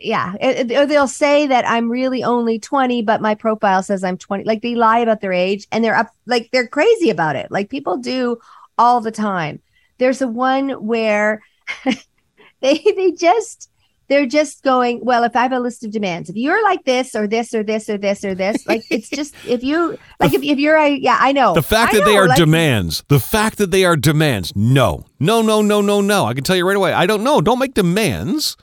yeah. 0.00 0.34
It, 0.40 0.70
it, 0.70 0.88
they'll 0.88 1.08
say 1.08 1.48
that 1.48 1.68
I'm 1.68 1.90
really 1.90 2.22
only 2.22 2.60
20, 2.60 3.02
but 3.02 3.20
my 3.20 3.34
profile 3.34 3.82
says 3.82 4.04
I'm 4.04 4.18
20. 4.18 4.44
Like, 4.44 4.62
they 4.62 4.76
lie 4.76 5.00
about 5.00 5.20
their 5.20 5.32
age, 5.32 5.66
and 5.72 5.82
they're 5.82 5.96
up. 5.96 6.14
Like, 6.26 6.50
they're 6.52 6.68
crazy 6.68 7.10
about 7.10 7.34
it. 7.34 7.50
Like, 7.50 7.70
people 7.70 7.96
do 7.96 8.38
all 8.78 9.00
the 9.00 9.10
time. 9.10 9.60
There's 9.98 10.22
a 10.22 10.28
one 10.28 10.70
where 10.70 11.42
they 11.84 12.78
they 12.96 13.12
just 13.12 13.70
they're 14.08 14.26
just 14.26 14.62
going, 14.62 15.04
well, 15.04 15.22
if 15.22 15.36
I 15.36 15.42
have 15.42 15.52
a 15.52 15.60
list 15.60 15.84
of 15.84 15.90
demands, 15.90 16.30
if 16.30 16.36
you're 16.36 16.62
like 16.64 16.84
this 16.84 17.14
or 17.14 17.26
this 17.26 17.54
or 17.54 17.62
this 17.62 17.90
or 17.90 17.98
this 17.98 18.24
or 18.24 18.34
this, 18.34 18.66
like 18.66 18.82
it's 18.90 19.08
just 19.08 19.34
if 19.46 19.62
you 19.62 19.98
like 20.18 20.32
if, 20.32 20.42
if 20.42 20.58
you're 20.58 20.76
a 20.76 20.88
yeah, 20.88 21.18
I 21.20 21.32
know. 21.32 21.54
The 21.54 21.62
fact 21.62 21.92
I 21.92 21.98
that 21.98 22.00
know, 22.00 22.10
they 22.10 22.16
are 22.16 22.28
like, 22.28 22.38
demands, 22.38 23.04
the 23.08 23.20
fact 23.20 23.58
that 23.58 23.70
they 23.70 23.84
are 23.84 23.96
demands, 23.96 24.54
no. 24.56 25.04
No, 25.20 25.42
no, 25.42 25.60
no, 25.62 25.80
no, 25.80 26.00
no. 26.00 26.24
I 26.24 26.34
can 26.34 26.44
tell 26.44 26.56
you 26.56 26.66
right 26.66 26.76
away. 26.76 26.92
I 26.92 27.06
don't 27.06 27.22
know. 27.22 27.40
Don't 27.40 27.58
make 27.58 27.74
demands. 27.74 28.56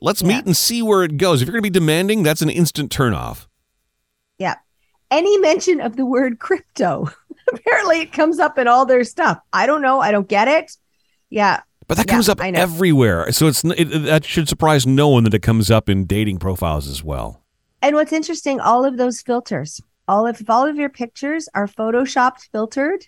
Let's 0.00 0.22
yeah. 0.22 0.28
meet 0.28 0.46
and 0.46 0.56
see 0.56 0.82
where 0.82 1.02
it 1.02 1.16
goes. 1.16 1.42
If 1.42 1.48
you're 1.48 1.54
gonna 1.54 1.62
be 1.62 1.70
demanding, 1.70 2.22
that's 2.22 2.42
an 2.42 2.50
instant 2.50 2.92
turnoff. 2.92 3.46
Yeah. 4.38 4.54
Any 5.10 5.38
mention 5.38 5.80
of 5.80 5.96
the 5.96 6.06
word 6.06 6.38
crypto. 6.38 7.10
Apparently, 7.52 8.00
it 8.00 8.12
comes 8.12 8.38
up 8.38 8.58
in 8.58 8.68
all 8.68 8.86
their 8.86 9.04
stuff. 9.04 9.38
I 9.52 9.66
don't 9.66 9.82
know. 9.82 10.00
I 10.00 10.10
don't 10.10 10.28
get 10.28 10.48
it. 10.48 10.76
Yeah. 11.30 11.60
But 11.86 11.96
that 11.96 12.06
yeah, 12.06 12.14
comes 12.14 12.28
up 12.28 12.40
everywhere. 12.42 13.32
So 13.32 13.46
it's 13.46 13.64
it, 13.64 13.86
that 14.04 14.24
should 14.24 14.48
surprise 14.48 14.86
no 14.86 15.08
one 15.08 15.24
that 15.24 15.32
it 15.32 15.42
comes 15.42 15.70
up 15.70 15.88
in 15.88 16.04
dating 16.04 16.38
profiles 16.38 16.86
as 16.86 17.02
well. 17.02 17.42
And 17.80 17.96
what's 17.96 18.12
interesting, 18.12 18.60
all 18.60 18.84
of 18.84 18.98
those 18.98 19.22
filters, 19.22 19.80
all 20.06 20.26
of 20.26 20.40
if 20.40 20.50
all 20.50 20.66
of 20.66 20.76
your 20.76 20.90
pictures 20.90 21.48
are 21.54 21.66
photoshopped 21.66 22.48
filtered, 22.52 23.06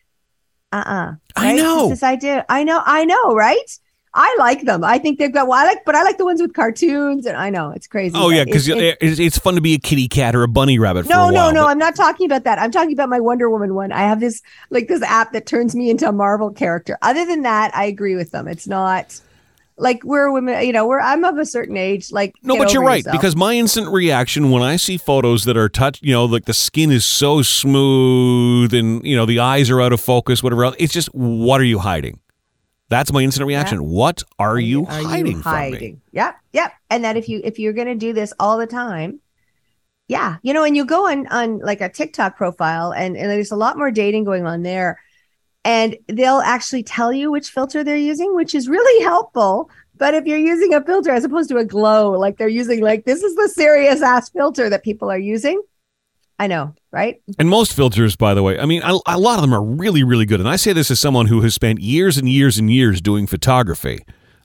uh-uh. 0.73 1.13
Right? 1.13 1.19
I 1.37 1.57
know. 1.57 1.89
this 1.89 2.03
idea. 2.03 2.47
I 2.49 2.65
know, 2.65 2.83
I 2.85 3.05
know, 3.05 3.35
right? 3.35 3.79
I 4.13 4.35
like 4.41 4.63
them. 4.63 4.83
I 4.83 4.99
think 4.99 5.21
they've 5.21 5.33
got. 5.33 5.47
Well, 5.47 5.59
I 5.59 5.65
like, 5.65 5.85
but 5.85 5.95
I 5.95 6.03
like 6.03 6.19
the 6.19 6.25
ones 6.25 6.43
with 6.43 6.53
cartoons, 6.53 7.27
and 7.27 7.37
I 7.37 7.49
know 7.49 7.71
it's 7.71 7.87
crazy. 7.87 8.15
Oh 8.17 8.29
yeah, 8.29 8.45
because 8.45 8.67
it's, 8.67 8.97
it's, 9.01 9.21
it's, 9.21 9.39
fun 9.39 9.55
to 9.55 9.61
be 9.61 9.75
a 9.75 9.79
kitty 9.79 10.09
cat 10.09 10.35
or 10.35 10.43
a 10.43 10.49
bunny 10.49 10.81
rabbit. 10.81 11.07
No, 11.07 11.31
no, 11.31 11.45
while, 11.45 11.53
no. 11.53 11.63
But... 11.63 11.71
I'm 11.71 11.79
not 11.79 11.95
talking 11.95 12.27
about 12.27 12.43
that. 12.43 12.59
I'm 12.59 12.73
talking 12.73 12.93
about 12.93 13.09
my 13.09 13.21
Wonder 13.21 13.49
Woman 13.49 13.75
one. 13.75 13.93
I 13.93 14.01
have 14.01 14.19
this 14.19 14.43
like 14.71 14.89
this 14.89 15.03
app 15.03 15.33
that 15.33 15.47
turns 15.47 15.77
me 15.77 15.91
into 15.91 16.09
a 16.09 16.13
Marvel 16.13 16.51
character. 16.51 16.99
Other 17.03 17.25
than 17.25 17.43
that, 17.43 17.75
I 17.75 17.85
agree 17.85 18.17
with 18.17 18.33
them. 18.33 18.49
It's 18.49 18.67
not 18.67 19.21
like 19.77 20.03
we're 20.03 20.33
women. 20.33 20.67
You 20.67 20.73
know, 20.73 20.89
we're 20.89 20.99
I'm 20.99 21.25
of 21.25 21.39
a 21.39 21.47
certain 21.47 21.77
age. 21.77 22.11
Like 22.11 22.35
no, 22.43 22.57
but 22.57 22.73
you're 22.73 22.83
right 22.83 23.05
yourself. 23.05 23.17
because 23.17 23.37
my 23.37 23.55
instant 23.55 23.93
reaction 23.93 24.51
when 24.51 24.65
I 24.65 24.75
see 24.75 24.97
photos 24.97 25.45
that 25.45 25.57
are 25.57 25.69
touched, 25.69 26.03
you 26.03 26.13
know, 26.13 26.25
like 26.25 26.47
the 26.47 26.55
skin 26.55 26.91
is 26.91 27.05
so 27.05 27.43
smooth 27.43 28.75
and 28.75 29.05
you 29.07 29.15
know 29.15 29.25
the 29.25 29.39
eyes 29.39 29.71
are 29.71 29.81
out 29.81 29.93
of 29.93 30.01
focus, 30.01 30.43
whatever 30.43 30.65
else. 30.65 30.75
It's 30.81 30.93
just 30.93 31.15
what 31.15 31.61
are 31.61 31.65
you 31.65 31.79
hiding? 31.79 32.19
That's 32.91 33.13
my 33.13 33.23
instant 33.23 33.47
reaction. 33.47 33.81
Yeah. 33.81 33.89
What 33.89 34.23
are, 34.39 34.59
you, 34.59 34.83
are 34.83 34.87
hiding, 34.87 35.27
you 35.37 35.41
hiding 35.41 35.43
from 35.43 35.81
me? 35.81 35.97
Yep, 36.13 36.37
yep. 36.53 36.73
And 36.91 37.05
that 37.05 37.17
if 37.17 37.29
you 37.29 37.41
if 37.45 37.59
you're 37.59 37.73
gonna 37.73 37.95
do 37.95 38.13
this 38.13 38.35
all 38.41 38.59
the 38.59 38.67
time, 38.67 39.21
yeah, 40.09 40.39
you 40.43 40.53
know, 40.53 40.65
and 40.65 40.77
you 40.77 40.85
go 40.85 41.07
on 41.07 41.29
on 41.29 41.61
like 41.61 41.81
a 41.81 41.89
TikTok 41.89 42.37
profile, 42.37 42.93
and, 42.93 43.17
and 43.17 43.31
there's 43.31 43.53
a 43.53 43.57
lot 43.57 43.79
more 43.79 43.93
dating 43.93 44.25
going 44.25 44.45
on 44.45 44.63
there, 44.63 45.01
and 45.65 45.97
they'll 46.09 46.41
actually 46.41 46.83
tell 46.83 47.13
you 47.13 47.31
which 47.31 47.51
filter 47.51 47.85
they're 47.85 47.97
using, 47.97 48.35
which 48.35 48.57
is 48.57 48.69
really 48.69 49.05
helpful. 49.05 49.71
But 49.97 50.15
if 50.15 50.27
you're 50.27 50.39
using 50.39 50.75
a 50.75 50.85
filter 50.85 51.13
as 51.13 51.25
opposed 51.25 51.49
to 51.51 51.59
a 51.59 51.65
glow, 51.65 52.11
like 52.13 52.39
they're 52.39 52.49
using, 52.49 52.81
like 52.81 53.05
this 53.05 53.23
is 53.23 53.37
the 53.37 53.49
serious 53.49 54.03
ass 54.03 54.31
filter 54.31 54.69
that 54.69 54.83
people 54.83 55.11
are 55.11 55.19
using, 55.19 55.63
I 56.41 56.47
know, 56.47 56.75
right? 56.91 57.21
And 57.39 57.51
most 57.51 57.75
filters, 57.75 58.17
by 58.17 58.33
the 58.33 58.43
way, 58.43 58.59
I 58.59 58.65
mean, 58.65 58.81
a, 58.83 58.99
a, 59.07 59.19
lot 59.19 59.35
of 59.35 59.43
them 59.43 59.53
are 59.53 59.63
really, 59.63 60.03
really 60.03 60.25
good. 60.25 60.41
And 60.41 60.49
I 60.49 60.57
say 60.57 60.73
this 60.73 60.91
as 60.91 60.99
someone 60.99 61.27
who 61.27 61.43
has 61.43 61.55
spent 61.55 61.81
years 61.81 62.17
and 62.17 62.27
years 62.31 62.57
and 62.57 62.71
years 62.71 63.03
doing 63.03 63.27
photography. 63.27 63.99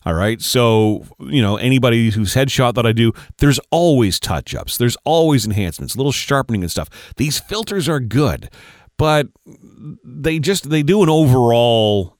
All 0.06 0.14
right. 0.14 0.42
So, 0.42 1.06
you 1.22 1.42
know, 1.42 1.56
anybody 1.56 2.10
who's 2.10 2.36
headshot 2.36 2.74
that 2.74 2.86
I 2.86 2.92
do, 2.92 3.14
there's 3.38 3.62
always 3.72 4.20
touch 4.20 4.54
ups, 4.54 4.78
there's 4.78 4.98
always 5.06 5.46
enhancements, 5.46 5.96
little 5.96 6.12
sharpening 6.12 6.64
and 6.64 6.70
stuff. 6.70 6.90
These 7.16 7.40
filters 7.40 7.88
are 7.88 8.02
good, 8.02 8.50
but 8.98 9.30
they 10.04 10.40
just, 10.40 10.70
they 10.70 10.84
do 10.84 11.02
an 11.02 11.08
overall 11.08 12.18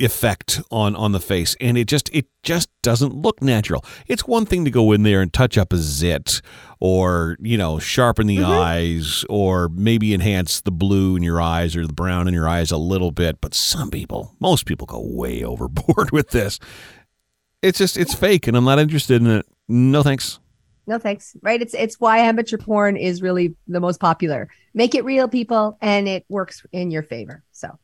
effect 0.00 0.60
on 0.70 0.96
on 0.96 1.12
the 1.12 1.20
face 1.20 1.54
and 1.60 1.76
it 1.76 1.86
just 1.86 2.08
it 2.14 2.26
just 2.42 2.70
doesn't 2.82 3.14
look 3.14 3.42
natural. 3.42 3.84
It's 4.06 4.26
one 4.26 4.46
thing 4.46 4.64
to 4.64 4.70
go 4.70 4.92
in 4.92 5.02
there 5.02 5.20
and 5.20 5.32
touch 5.32 5.58
up 5.58 5.72
a 5.72 5.76
zit 5.76 6.40
or 6.80 7.36
you 7.40 7.58
know 7.58 7.78
sharpen 7.78 8.26
the 8.26 8.38
mm-hmm. 8.38 8.50
eyes 8.50 9.24
or 9.28 9.68
maybe 9.68 10.14
enhance 10.14 10.60
the 10.62 10.70
blue 10.70 11.16
in 11.16 11.22
your 11.22 11.40
eyes 11.40 11.76
or 11.76 11.86
the 11.86 11.92
brown 11.92 12.26
in 12.26 12.34
your 12.34 12.48
eyes 12.48 12.70
a 12.70 12.76
little 12.76 13.10
bit 13.10 13.40
but 13.40 13.54
some 13.54 13.90
people 13.90 14.34
most 14.40 14.66
people 14.66 14.86
go 14.86 15.00
way 15.04 15.44
overboard 15.44 16.10
with 16.10 16.30
this. 16.30 16.58
It's 17.62 17.78
just 17.78 17.96
it's 17.96 18.14
fake 18.14 18.46
and 18.46 18.56
i'm 18.56 18.64
not 18.64 18.78
interested 18.78 19.20
in 19.20 19.28
it. 19.28 19.46
No 19.68 20.02
thanks. 20.02 20.40
No 20.86 20.98
thanks 20.98 21.36
right? 21.42 21.60
It's 21.60 21.74
it's 21.74 22.00
why 22.00 22.18
amateur 22.18 22.56
porn 22.56 22.96
is 22.96 23.20
really 23.20 23.54
the 23.68 23.80
most 23.80 24.00
popular. 24.00 24.48
Make 24.72 24.94
it 24.94 25.04
real 25.04 25.28
people 25.28 25.76
and 25.82 26.08
it 26.08 26.24
works 26.28 26.64
in 26.72 26.90
your 26.90 27.02
favor 27.02 27.42
so 27.52 27.78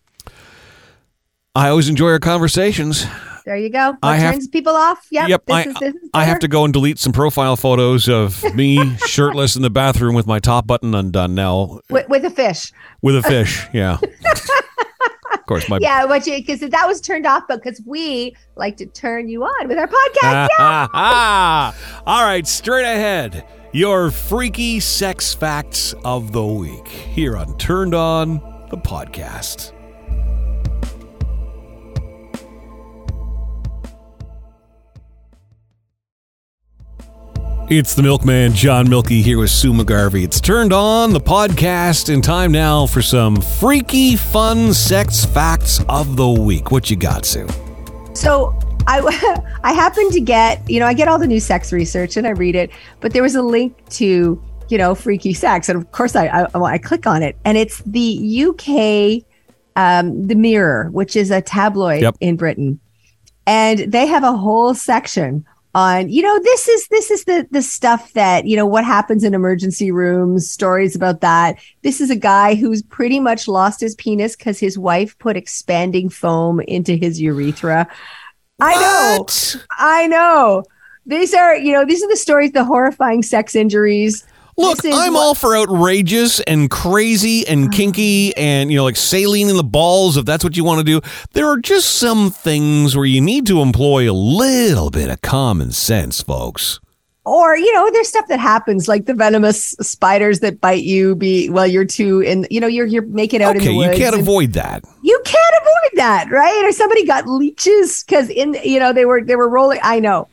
I 1.56 1.70
always 1.70 1.88
enjoy 1.88 2.10
our 2.10 2.18
conversations. 2.18 3.06
There 3.46 3.56
you 3.56 3.70
go. 3.70 3.92
What 3.92 3.98
I 4.02 4.18
turns 4.18 4.44
have, 4.44 4.52
people 4.52 4.76
off. 4.76 5.06
Yep. 5.10 5.28
Yep. 5.30 5.46
This 5.46 5.54
I, 5.54 5.62
is, 5.62 5.74
this 5.76 5.94
is 5.94 6.10
I 6.12 6.24
have 6.24 6.38
to 6.40 6.48
go 6.48 6.64
and 6.64 6.72
delete 6.72 6.98
some 6.98 7.14
profile 7.14 7.56
photos 7.56 8.10
of 8.10 8.44
me 8.54 8.94
shirtless 9.06 9.56
in 9.56 9.62
the 9.62 9.70
bathroom 9.70 10.14
with 10.14 10.26
my 10.26 10.38
top 10.38 10.66
button 10.66 10.94
undone 10.94 11.34
now. 11.34 11.80
With, 11.88 12.10
with 12.10 12.26
a 12.26 12.30
fish. 12.30 12.74
With 13.00 13.16
a 13.16 13.22
fish, 13.22 13.66
yeah. 13.72 13.96
of 15.32 15.46
course, 15.46 15.66
my 15.70 15.78
yeah. 15.80 16.04
What 16.04 16.26
you 16.26 16.36
because 16.36 16.60
that 16.60 16.86
was 16.86 17.00
turned 17.00 17.24
off, 17.24 17.44
but 17.48 17.62
because 17.62 17.80
we 17.86 18.36
like 18.56 18.76
to 18.76 18.84
turn 18.84 19.30
you 19.30 19.44
on 19.44 19.66
with 19.66 19.78
our 19.78 19.88
podcast. 19.88 20.48
yeah. 20.58 21.72
All 22.06 22.22
right, 22.22 22.46
straight 22.46 22.84
ahead. 22.84 23.46
Your 23.72 24.10
freaky 24.10 24.78
sex 24.78 25.32
facts 25.32 25.94
of 26.04 26.32
the 26.32 26.44
week 26.44 26.86
here 26.86 27.34
on 27.34 27.56
Turned 27.56 27.94
On 27.94 28.34
the 28.68 28.76
podcast. 28.76 29.72
It's 37.68 37.96
the 37.96 38.02
milkman, 38.04 38.52
John 38.52 38.88
Mielke, 38.88 39.08
here 39.08 39.40
with 39.40 39.50
Sue 39.50 39.72
McGarvie. 39.72 40.22
It's 40.22 40.40
turned 40.40 40.72
on 40.72 41.12
the 41.12 41.20
podcast, 41.20 42.14
and 42.14 42.22
time 42.22 42.52
now 42.52 42.86
for 42.86 43.02
some 43.02 43.40
freaky, 43.40 44.14
fun 44.14 44.72
sex 44.72 45.24
facts 45.24 45.84
of 45.88 46.14
the 46.14 46.28
week. 46.28 46.70
What 46.70 46.90
you 46.90 46.96
got, 46.96 47.24
Sue? 47.24 47.48
So 48.14 48.56
I 48.86 49.00
I 49.64 49.72
happened 49.72 50.12
to 50.12 50.20
get 50.20 50.62
you 50.70 50.78
know 50.78 50.86
I 50.86 50.94
get 50.94 51.08
all 51.08 51.18
the 51.18 51.26
new 51.26 51.40
sex 51.40 51.72
research 51.72 52.16
and 52.16 52.24
I 52.24 52.30
read 52.30 52.54
it, 52.54 52.70
but 53.00 53.12
there 53.12 53.22
was 53.24 53.34
a 53.34 53.42
link 53.42 53.76
to 53.94 54.40
you 54.68 54.78
know 54.78 54.94
freaky 54.94 55.34
sex, 55.34 55.68
and 55.68 55.76
of 55.76 55.90
course 55.90 56.14
I 56.14 56.26
I, 56.28 56.62
I 56.62 56.78
click 56.78 57.04
on 57.04 57.20
it, 57.24 57.36
and 57.44 57.58
it's 57.58 57.82
the 57.84 58.44
UK, 58.46 59.24
um, 59.74 60.28
the 60.28 60.36
Mirror, 60.36 60.90
which 60.92 61.16
is 61.16 61.32
a 61.32 61.42
tabloid 61.42 62.02
yep. 62.02 62.16
in 62.20 62.36
Britain, 62.36 62.78
and 63.44 63.90
they 63.90 64.06
have 64.06 64.22
a 64.22 64.36
whole 64.36 64.72
section 64.72 65.44
on 65.76 66.08
you 66.08 66.22
know 66.22 66.38
this 66.42 66.68
is 66.68 66.88
this 66.88 67.10
is 67.10 67.24
the 67.24 67.46
the 67.50 67.60
stuff 67.60 68.12
that 68.14 68.46
you 68.46 68.56
know 68.56 68.66
what 68.66 68.84
happens 68.84 69.22
in 69.22 69.34
emergency 69.34 69.92
rooms 69.92 70.50
stories 70.50 70.96
about 70.96 71.20
that 71.20 71.58
this 71.82 72.00
is 72.00 72.10
a 72.10 72.16
guy 72.16 72.54
who's 72.54 72.82
pretty 72.82 73.20
much 73.20 73.46
lost 73.46 73.80
his 73.80 73.94
penis 73.96 74.34
because 74.34 74.58
his 74.58 74.78
wife 74.78 75.18
put 75.18 75.36
expanding 75.36 76.08
foam 76.08 76.60
into 76.60 76.96
his 76.96 77.20
urethra 77.20 77.86
I 78.60 78.74
know. 78.80 79.26
I 79.70 80.06
know. 80.06 80.64
These 81.04 81.34
are, 81.34 81.56
you 81.56 81.72
know, 81.72 81.84
these 81.84 82.02
are 82.02 82.08
the 82.08 82.16
stories, 82.16 82.52
the 82.52 82.64
horrifying 82.64 83.22
sex 83.22 83.54
injuries. 83.54 84.26
Look, 84.58 84.78
I'm 84.84 85.12
what- 85.12 85.20
all 85.20 85.34
for 85.34 85.56
outrageous 85.56 86.40
and 86.40 86.70
crazy 86.70 87.46
and 87.46 87.64
uh-huh. 87.64 87.72
kinky 87.76 88.36
and, 88.36 88.70
you 88.70 88.76
know, 88.76 88.84
like 88.84 88.96
saline 88.96 89.48
in 89.48 89.56
the 89.56 89.64
balls 89.64 90.16
if 90.16 90.24
that's 90.24 90.42
what 90.42 90.56
you 90.56 90.64
want 90.64 90.78
to 90.78 90.84
do. 90.84 91.06
There 91.32 91.46
are 91.46 91.58
just 91.58 91.94
some 91.96 92.30
things 92.30 92.96
where 92.96 93.04
you 93.04 93.20
need 93.20 93.46
to 93.48 93.60
employ 93.60 94.10
a 94.10 94.14
little 94.14 94.90
bit 94.90 95.10
of 95.10 95.20
common 95.20 95.72
sense, 95.72 96.22
folks. 96.22 96.80
Or, 97.26 97.56
you 97.56 97.74
know, 97.74 97.90
there's 97.90 98.08
stuff 98.08 98.28
that 98.28 98.38
happens 98.38 98.86
like 98.86 99.06
the 99.06 99.12
venomous 99.14 99.70
spiders 99.80 100.38
that 100.40 100.60
bite 100.60 100.84
you 100.84 101.16
be 101.16 101.50
while 101.50 101.66
you're 101.66 101.84
too 101.84 102.20
in, 102.20 102.46
you 102.52 102.60
know, 102.60 102.68
you're 102.68 102.86
you're 102.86 103.02
making 103.06 103.42
out 103.42 103.56
in 103.56 103.62
Okay, 103.62 103.76
the 103.76 103.84
you 103.84 103.90
can't 103.98 104.14
avoid 104.14 104.52
that. 104.52 104.84
you 105.02 105.20
can't 105.24 105.54
avoid 105.60 105.98
that, 105.98 106.30
right? 106.30 106.64
Or 106.64 106.70
somebody 106.70 107.04
got 107.04 107.26
leeches 107.26 108.04
because 108.04 108.30
in 108.30 108.54
you 108.62 108.78
know 108.78 108.92
they 108.92 109.04
were 109.06 109.24
they 109.24 109.34
were 109.34 109.48
rolling. 109.48 109.80
I 109.82 109.98
know. 109.98 110.28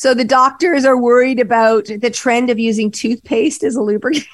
So 0.00 0.14
the 0.14 0.24
doctors 0.24 0.86
are 0.86 0.96
worried 0.96 1.40
about 1.40 1.84
the 1.84 2.08
trend 2.08 2.48
of 2.48 2.58
using 2.58 2.90
toothpaste 2.90 3.62
as 3.62 3.76
a 3.76 3.82
lubricant. 3.82 4.26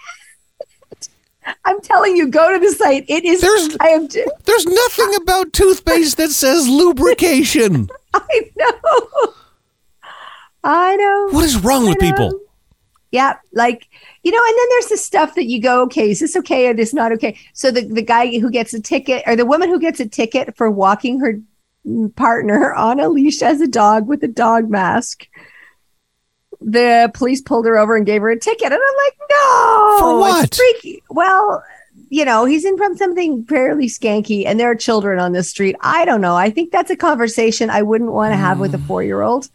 I'm 1.65 1.81
telling 1.81 2.17
you, 2.17 2.29
go 2.29 2.53
to 2.53 2.65
the 2.65 2.73
site. 2.73 3.05
It 3.09 3.25
is. 3.25 3.41
There's- 3.41 3.77
I 3.81 3.89
am. 3.89 4.07
There's 4.45 4.65
nothing 4.65 5.17
about 5.17 5.53
toothpaste 5.53 6.19
that 6.19 6.31
says 6.31 6.69
lubrication. 6.69 7.89
I 8.15 8.51
know. 8.57 9.33
I 10.63 10.95
know. 10.95 11.29
What 11.33 11.45
is 11.45 11.57
wrong 11.59 11.85
with 11.89 12.01
know. 12.01 12.13
people? 12.13 12.41
Yeah, 13.11 13.35
like 13.53 13.89
you 14.23 14.31
know, 14.31 14.41
and 14.47 14.57
then 14.57 14.67
there's 14.71 14.87
the 14.91 14.97
stuff 14.97 15.35
that 15.35 15.47
you 15.47 15.61
go, 15.61 15.83
okay, 15.83 16.13
is 16.13 16.21
this 16.21 16.37
okay 16.37 16.69
or 16.69 16.75
this 16.75 16.95
not 16.95 17.11
okay? 17.11 17.37
So 17.55 17.73
the 17.73 17.83
the 17.83 18.03
guy 18.03 18.39
who 18.39 18.53
gets 18.53 18.73
a 18.73 18.81
ticket 18.81 19.25
or 19.27 19.35
the 19.35 19.45
woman 19.45 19.69
who 19.69 19.81
gets 19.81 19.99
a 19.99 20.07
ticket 20.07 20.57
for 20.57 20.71
walking 20.71 21.19
her 21.19 21.41
partner 22.15 22.73
on 22.73 23.01
a 23.01 23.09
leash 23.09 23.43
as 23.43 23.61
a 23.61 23.67
dog 23.67 24.07
with 24.07 24.23
a 24.23 24.29
dog 24.29 24.71
mask. 24.71 25.27
The 26.61 27.11
police 27.15 27.41
pulled 27.41 27.67
her 27.67 27.79
over 27.79 27.97
and 27.97 28.07
gave 28.07 28.23
her 28.23 28.31
a 28.31 28.39
ticket, 28.39 28.73
and 28.73 28.75
I'm 28.75 28.81
like, 28.81 29.19
no, 29.31 29.97
For 30.01 30.19
what? 30.19 30.45
It's 30.45 30.57
freaky. 30.57 31.03
Well, 31.11 31.63
you 32.09 32.25
know, 32.25 32.45
he's 32.45 32.65
in 32.65 32.77
from 32.77 32.97
something 32.97 33.45
fairly 33.45 33.87
skanky, 33.87 34.47
and 34.47 34.59
there 34.59 34.71
are 34.71 34.77
children 34.77 35.19
on 35.19 35.33
this 35.33 35.51
street. 35.51 35.77
I 35.81 36.05
don't 36.05 36.21
know. 36.21 36.37
I 36.37 36.51
think 36.51 36.71
that's 36.73 36.91
a 36.91 36.97
conversation 36.97 37.71
I 37.71 37.83
wouldn't 37.83 38.13
want 38.13 38.33
to 38.33 38.37
have 38.37 38.61
with 38.61 38.75
a 38.75 38.79
four 38.79 39.03
year 39.03 39.23
old. 39.23 39.49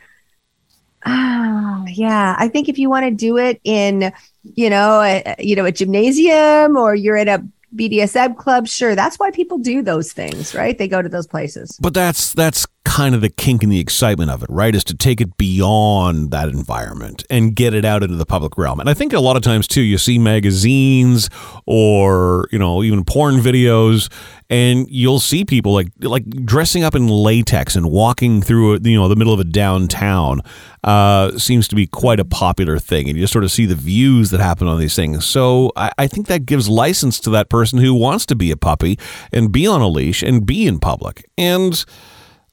Ah, 1.05 1.83
yeah. 1.87 2.35
I 2.37 2.47
think 2.47 2.69
if 2.69 2.77
you 2.77 2.89
want 2.89 3.05
to 3.05 3.11
do 3.11 3.37
it 3.37 3.61
in, 3.63 4.11
you 4.43 4.69
know, 4.69 5.01
a, 5.01 5.35
you 5.39 5.55
know, 5.55 5.65
a 5.65 5.71
gymnasium 5.71 6.77
or 6.77 6.93
you're 6.93 7.17
at 7.17 7.27
a 7.27 7.45
BDSM 7.75 8.35
club, 8.37 8.67
sure. 8.67 8.95
That's 8.95 9.17
why 9.17 9.31
people 9.31 9.57
do 9.57 9.81
those 9.81 10.11
things, 10.11 10.53
right? 10.53 10.77
They 10.77 10.87
go 10.87 11.01
to 11.01 11.09
those 11.09 11.27
places. 11.27 11.77
But 11.81 11.93
that's 11.93 12.33
that's 12.33 12.65
kind 13.01 13.15
of 13.15 13.21
the 13.21 13.29
kink 13.29 13.63
and 13.63 13.71
the 13.71 13.79
excitement 13.79 14.29
of 14.29 14.43
it, 14.43 14.49
right? 14.51 14.75
Is 14.75 14.83
to 14.83 14.95
take 14.95 15.21
it 15.21 15.35
beyond 15.35 16.29
that 16.29 16.49
environment 16.49 17.23
and 17.31 17.55
get 17.55 17.73
it 17.73 17.83
out 17.83 18.03
into 18.03 18.15
the 18.15 18.27
public 18.27 18.59
realm. 18.59 18.79
And 18.79 18.87
I 18.87 18.93
think 18.93 19.11
a 19.11 19.19
lot 19.19 19.35
of 19.35 19.41
times 19.41 19.67
too, 19.67 19.81
you 19.81 19.97
see 19.97 20.19
magazines 20.19 21.27
or 21.65 22.47
you 22.51 22.59
know 22.59 22.83
even 22.83 23.03
porn 23.03 23.37
videos, 23.37 24.07
and 24.51 24.87
you'll 24.87 25.19
see 25.19 25.43
people 25.43 25.73
like 25.73 25.87
like 26.01 26.29
dressing 26.45 26.83
up 26.83 26.93
in 26.93 27.07
latex 27.07 27.75
and 27.75 27.89
walking 27.89 28.39
through 28.39 28.77
you 28.83 28.99
know 28.99 29.07
the 29.07 29.15
middle 29.15 29.33
of 29.33 29.39
a 29.39 29.45
downtown. 29.45 30.41
Uh, 30.83 31.37
seems 31.39 31.67
to 31.67 31.75
be 31.75 31.87
quite 31.87 32.19
a 32.19 32.25
popular 32.25 32.77
thing, 32.77 33.07
and 33.07 33.17
you 33.17 33.23
just 33.23 33.33
sort 33.33 33.43
of 33.43 33.51
see 33.51 33.65
the 33.65 33.75
views 33.75 34.29
that 34.29 34.39
happen 34.39 34.67
on 34.67 34.79
these 34.79 34.95
things. 34.95 35.25
So 35.25 35.71
I, 35.75 35.91
I 35.97 36.07
think 36.07 36.27
that 36.27 36.45
gives 36.45 36.69
license 36.69 37.19
to 37.21 37.31
that 37.31 37.49
person 37.49 37.79
who 37.79 37.95
wants 37.95 38.27
to 38.27 38.35
be 38.35 38.51
a 38.51 38.57
puppy 38.57 38.99
and 39.33 39.51
be 39.51 39.65
on 39.65 39.81
a 39.81 39.87
leash 39.87 40.21
and 40.21 40.45
be 40.45 40.67
in 40.67 40.79
public. 40.79 41.27
And 41.35 41.83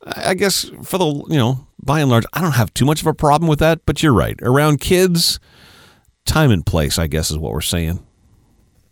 I 0.06 0.34
guess 0.34 0.70
for 0.82 0.98
the 0.98 1.06
you 1.06 1.38
know 1.38 1.66
by 1.82 2.00
and 2.00 2.10
large, 2.10 2.24
I 2.32 2.40
don't 2.40 2.52
have 2.52 2.74
too 2.74 2.84
much 2.84 3.00
of 3.00 3.06
a 3.06 3.14
problem 3.14 3.48
with 3.48 3.58
that. 3.60 3.80
But 3.86 4.02
you're 4.02 4.12
right. 4.12 4.38
Around 4.42 4.80
kids, 4.80 5.40
time 6.24 6.50
and 6.50 6.64
place, 6.64 6.98
I 6.98 7.06
guess, 7.06 7.30
is 7.30 7.38
what 7.38 7.52
we're 7.52 7.60
saying. 7.60 8.04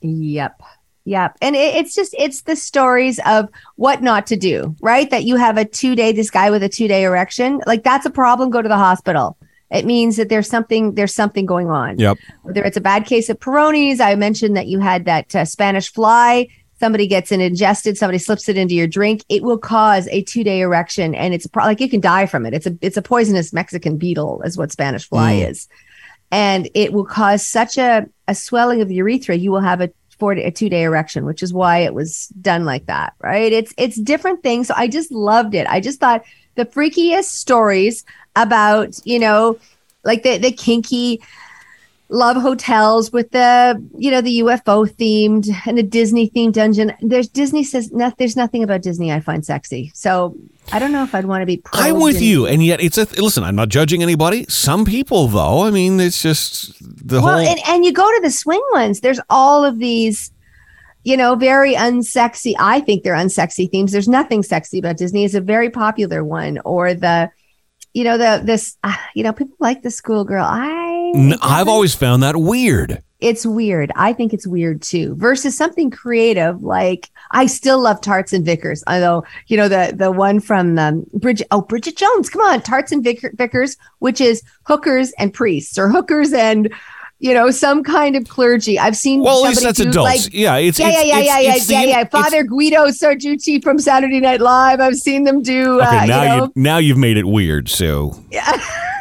Yep. 0.01 0.61
Yep. 1.05 1.37
And 1.40 1.55
it, 1.55 1.77
it's 1.77 1.95
just, 1.95 2.14
it's 2.19 2.42
the 2.42 2.57
stories 2.57 3.21
of 3.25 3.49
what 3.77 4.03
not 4.03 4.27
to 4.27 4.37
do, 4.37 4.75
right? 4.81 5.09
That 5.11 5.25
you 5.25 5.37
have 5.37 5.57
a 5.57 5.64
two 5.64 5.95
day, 5.95 6.12
this 6.12 6.31
guy 6.31 6.51
with 6.51 6.62
a 6.64 6.69
two 6.69 6.88
day 6.88 7.05
erection, 7.05 7.61
like 7.66 7.85
that's 7.85 8.07
a 8.07 8.11
problem. 8.11 8.51
Go 8.51 8.61
to 8.61 8.69
the 8.69 8.77
hospital. 8.77 9.38
It 9.71 9.85
means 9.85 10.16
that 10.16 10.29
there's 10.29 10.49
something, 10.49 10.95
there's 10.95 11.14
something 11.14 11.47
going 11.47 11.71
on. 11.71 11.99
Yep. 11.99 12.19
Whether 12.42 12.64
it's 12.64 12.77
a 12.77 12.81
bad 12.81 13.07
case 13.07 13.29
of 13.29 13.38
Peyronie's, 13.38 14.01
I 14.01 14.14
mentioned 14.16 14.57
that 14.57 14.66
you 14.66 14.81
had 14.81 15.05
that 15.07 15.35
uh, 15.35 15.45
Spanish 15.45 15.92
fly. 15.92 16.49
Somebody 16.79 17.07
gets 17.07 17.33
it 17.33 17.41
ingested, 17.41 17.97
somebody 17.97 18.19
slips 18.19 18.49
it 18.49 18.57
into 18.59 18.75
your 18.75 18.87
drink. 18.87 19.25
It 19.29 19.43
will 19.43 19.59
cause 19.59 20.07
a 20.09 20.23
two 20.23 20.45
day 20.45 20.61
erection, 20.61 21.15
and 21.15 21.33
it's 21.33 21.47
pro- 21.47 21.65
like 21.65 21.81
you 21.81 21.89
can 21.89 22.01
die 22.01 22.27
from 22.27 22.45
it. 22.45 22.53
It's 22.55 22.67
a 22.67 22.77
it's 22.83 22.97
a 22.97 23.03
poisonous 23.03 23.53
Mexican 23.53 23.97
beetle, 23.97 24.43
is 24.43 24.59
what 24.59 24.71
Spanish 24.73 25.09
fly 25.09 25.35
Mm. 25.35 25.51
is, 25.51 25.69
and 26.31 26.69
it 26.75 26.93
will 26.93 27.07
cause 27.07 27.47
such 27.47 27.79
a 27.79 28.07
a 28.29 28.35
swelling 28.35 28.83
of 28.83 28.89
the 28.89 28.97
urethra. 28.97 29.37
You 29.37 29.53
will 29.53 29.61
have 29.61 29.81
a 29.81 29.91
four 30.19 30.33
a 30.33 30.51
two 30.51 30.69
day 30.69 30.83
erection, 30.83 31.25
which 31.25 31.43
is 31.43 31.53
why 31.53 31.79
it 31.79 31.95
was 31.95 32.29
done 32.41 32.65
like 32.65 32.87
that, 32.87 33.15
right? 33.21 33.53
It's 33.53 33.73
it's 33.79 33.97
different 33.97 34.43
things. 34.43 34.69
So 34.69 34.75
I 34.77 34.89
just 34.89 35.11
loved 35.12 35.55
it. 35.55 35.67
I 35.69 35.81
just 35.81 36.01
thought 36.01 36.25
the 36.57 36.67
freakiest 36.67 37.25
stories 37.25 38.05
about 38.35 38.99
you 39.05 39.19
know 39.19 39.59
like 40.05 40.23
the 40.23 40.39
the 40.39 40.53
kinky 40.53 41.23
love 42.09 42.37
hotels 42.40 43.12
with 43.12 43.31
the 43.33 43.83
you 43.99 44.11
know 44.11 44.21
the 44.21 44.38
UFO 44.40 44.88
themed 44.88 45.49
and 45.66 45.77
the 45.77 45.83
Disney 45.83 46.31
themed 46.31 46.53
dungeon. 46.53 46.92
There's 47.01 47.29
Disney 47.29 47.64
says 47.64 47.90
no, 47.92 48.12
there's 48.19 48.37
nothing 48.37 48.62
about 48.62 48.83
Disney 48.83 49.12
I 49.12 49.21
find 49.21 49.45
sexy. 49.45 49.90
So 49.95 50.37
I 50.73 50.79
don't 50.79 50.92
know 50.92 51.03
if 51.05 51.14
I'd 51.14 51.25
want 51.27 51.42
to 51.42 51.47
be. 51.47 51.62
I'm 51.73 52.01
with 52.01 52.16
in- 52.16 52.23
you, 52.23 52.47
and 52.47 52.64
yet 52.64 52.81
it's 52.81 52.99
a 52.99 53.05
listen. 53.23 53.42
I'm 53.45 53.57
not 53.57 53.69
judging 53.69 54.03
anybody. 54.03 54.47
Some 54.49 54.85
people, 54.85 55.29
though, 55.29 55.64
I 55.64 55.71
mean, 55.71 55.99
it's 56.01 56.23
just 56.23 56.75
the 56.81 57.21
Well, 57.21 57.38
whole. 57.38 57.47
and, 57.47 57.61
and 57.69 57.85
you 57.85 57.92
go 57.92 58.09
to 58.09 58.21
the 58.23 58.31
swing 58.31 58.62
ones. 58.73 59.01
There's 59.01 59.21
all 59.31 59.64
of 59.64 59.79
these, 59.79 60.33
you 61.05 61.16
know, 61.16 61.35
very 61.37 61.75
unsexy. 61.75 62.55
I 62.59 62.81
think 62.81 63.03
they're 63.05 63.14
unsexy 63.14 63.71
themes. 63.71 63.92
There's 63.92 64.09
nothing 64.09 64.42
sexy 64.42 64.79
about 64.79 64.97
Disney. 64.97 65.25
It's 65.25 65.35
a 65.35 65.40
very 65.40 65.71
popular 65.71 66.25
one, 66.25 66.59
or 66.64 66.95
the, 66.95 67.31
you 67.95 68.03
know, 68.05 68.19
the 68.19 68.42
this, 68.45 68.77
uh, 68.83 68.95
you 69.14 69.23
know, 69.23 69.33
people 69.33 69.57
like 69.61 69.83
the 69.83 69.90
schoolgirl. 69.90 70.45
I, 70.45 70.86
N- 71.14 71.38
I've 71.42 71.69
always 71.69 71.95
found 71.95 72.23
that 72.23 72.37
weird. 72.37 73.03
it's 73.21 73.47
weird. 73.47 73.90
I 73.97 74.12
think 74.12 74.33
it's 74.35 74.47
weird 74.47 74.83
too. 74.83 75.14
Versus 75.16 75.57
something 75.57 75.90
creative 75.90 76.62
like 76.62 77.11
I 77.31 77.47
still 77.47 77.81
love 77.83 78.01
Tarts 78.01 78.33
and 78.33 78.45
Vicars. 78.45 78.83
Although 78.87 79.25
you 79.47 79.57
know 79.57 79.69
the 79.69 79.92
the 79.97 80.11
one 80.12 80.40
from 80.40 80.79
um, 80.79 81.07
Bridget. 81.14 81.47
Oh, 81.51 81.62
Bridget 81.62 81.97
Jones. 81.97 82.29
Come 82.31 82.42
on, 82.42 82.61
Tarts 82.62 82.92
and 82.92 83.03
Vick- 83.03 83.33
Vicars, 83.37 83.77
which 84.01 84.21
is 84.21 84.42
hookers 84.64 85.12
and 85.19 85.33
priests 85.33 85.79
or 85.79 85.88
hookers 85.88 86.33
and 86.33 86.73
you 87.19 87.33
know 87.33 87.51
some 87.51 87.83
kind 87.83 88.14
of 88.14 88.29
clergy. 88.29 88.79
I've 88.79 88.97
seen. 88.97 89.23
Well, 89.23 89.45
at 89.45 89.49
least 89.49 89.62
that's 89.62 89.81
adults. 89.81 90.25
like, 90.27 90.35
yeah, 90.35 90.57
it's 90.57 90.79
yeah, 90.79 90.88
yeah, 90.90 91.03
yeah, 91.03 91.19
it's- 91.19 91.71
yeah, 91.71 91.81
yeah, 91.81 91.87
yeah, 91.88 91.99
yeah. 92.01 92.05
Father 92.05 92.45
Guido 92.45 92.87
Sarducci 92.88 93.62
from 93.62 93.79
Saturday 93.79 94.21
Night 94.21 94.40
Live. 94.42 94.81
I've 94.81 94.97
seen 94.97 95.25
them 95.25 95.42
do. 95.42 95.81
Okay, 95.81 95.99
uh, 95.99 96.05
now 96.07 96.23
you 96.23 96.29
know, 96.29 96.45
you 96.45 96.53
now 96.55 96.79
you've 96.79 96.99
made 96.99 97.16
it 97.16 97.27
weird. 97.27 97.69
So 97.71 98.23
yeah. 98.31 98.53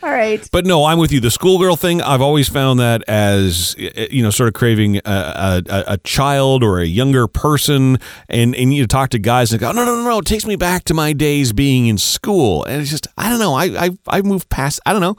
All 0.00 0.10
right. 0.10 0.48
But 0.52 0.64
no, 0.64 0.84
I'm 0.84 0.98
with 0.98 1.10
you. 1.10 1.18
The 1.18 1.30
schoolgirl 1.30 1.74
thing, 1.76 2.00
I've 2.00 2.20
always 2.20 2.48
found 2.48 2.78
that 2.78 3.02
as 3.08 3.74
you 3.76 4.22
know, 4.22 4.30
sort 4.30 4.46
of 4.46 4.54
craving 4.54 4.98
a, 4.98 5.00
a, 5.04 5.62
a- 5.68 5.84
a 5.94 5.98
child 5.98 6.62
or 6.62 6.78
a 6.78 6.86
younger 6.86 7.26
person, 7.26 7.98
and 8.28 8.54
and 8.54 8.72
you 8.72 8.86
talk 8.86 9.10
to 9.10 9.18
guys 9.18 9.50
and 9.52 9.60
go, 9.60 9.72
no, 9.72 9.84
no, 9.84 9.96
no, 9.96 10.04
no, 10.04 10.18
it 10.20 10.24
takes 10.24 10.46
me 10.46 10.54
back 10.54 10.84
to 10.84 10.94
my 10.94 11.12
days 11.12 11.52
being 11.52 11.88
in 11.88 11.98
school, 11.98 12.64
and 12.64 12.80
it's 12.80 12.90
just 12.90 13.08
I 13.16 13.28
don't 13.28 13.40
know, 13.40 13.54
I 13.54 13.86
I 13.86 13.90
I 14.06 14.22
moved 14.22 14.48
past, 14.50 14.78
I 14.86 14.92
don't 14.92 15.02
know. 15.02 15.16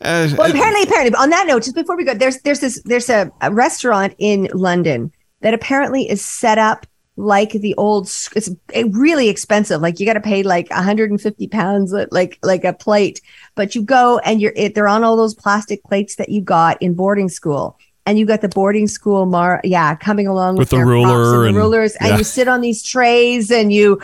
Uh, 0.00 0.28
Well, 0.38 0.50
apparently, 0.50 0.82
apparently, 0.84 1.14
on 1.16 1.28
that 1.30 1.46
note, 1.46 1.62
just 1.64 1.74
before 1.74 1.96
we 1.96 2.04
go, 2.04 2.14
there's 2.14 2.40
there's 2.42 2.60
this 2.60 2.80
there's 2.84 3.10
a, 3.10 3.30
a 3.42 3.52
restaurant 3.52 4.14
in 4.18 4.48
London 4.54 5.12
that 5.42 5.52
apparently 5.52 6.08
is 6.08 6.24
set 6.24 6.56
up 6.56 6.86
like 7.16 7.52
the 7.52 7.74
old. 7.76 8.06
It's 8.34 8.50
really 8.72 9.28
expensive. 9.28 9.80
Like 9.80 10.00
you 10.00 10.06
got 10.06 10.14
to 10.14 10.20
pay 10.20 10.42
like 10.42 10.68
150 10.70 11.48
pounds, 11.48 11.94
uh, 11.94 12.06
like 12.10 12.38
like 12.42 12.64
a 12.64 12.72
plate. 12.72 13.20
But 13.54 13.74
you 13.74 13.82
go 13.82 14.18
and 14.18 14.40
you're 14.40 14.52
it, 14.56 14.74
they're 14.74 14.88
on 14.88 15.04
all 15.04 15.16
those 15.16 15.34
plastic 15.34 15.82
plates 15.84 16.16
that 16.16 16.28
you 16.28 16.40
got 16.40 16.80
in 16.82 16.94
boarding 16.94 17.28
school. 17.28 17.78
And 18.06 18.18
you 18.18 18.26
got 18.26 18.42
the 18.42 18.50
boarding 18.50 18.86
school, 18.86 19.24
mar 19.24 19.62
yeah, 19.64 19.94
coming 19.94 20.26
along 20.26 20.56
with, 20.56 20.70
With 20.70 20.78
the 20.78 20.84
ruler 20.84 21.46
and 21.46 21.48
and- 21.48 21.56
rulers, 21.56 21.96
and 21.96 22.10
yeah. 22.10 22.18
you 22.18 22.24
sit 22.24 22.48
on 22.48 22.60
these 22.60 22.82
trays, 22.82 23.50
and 23.50 23.72
you, 23.72 23.98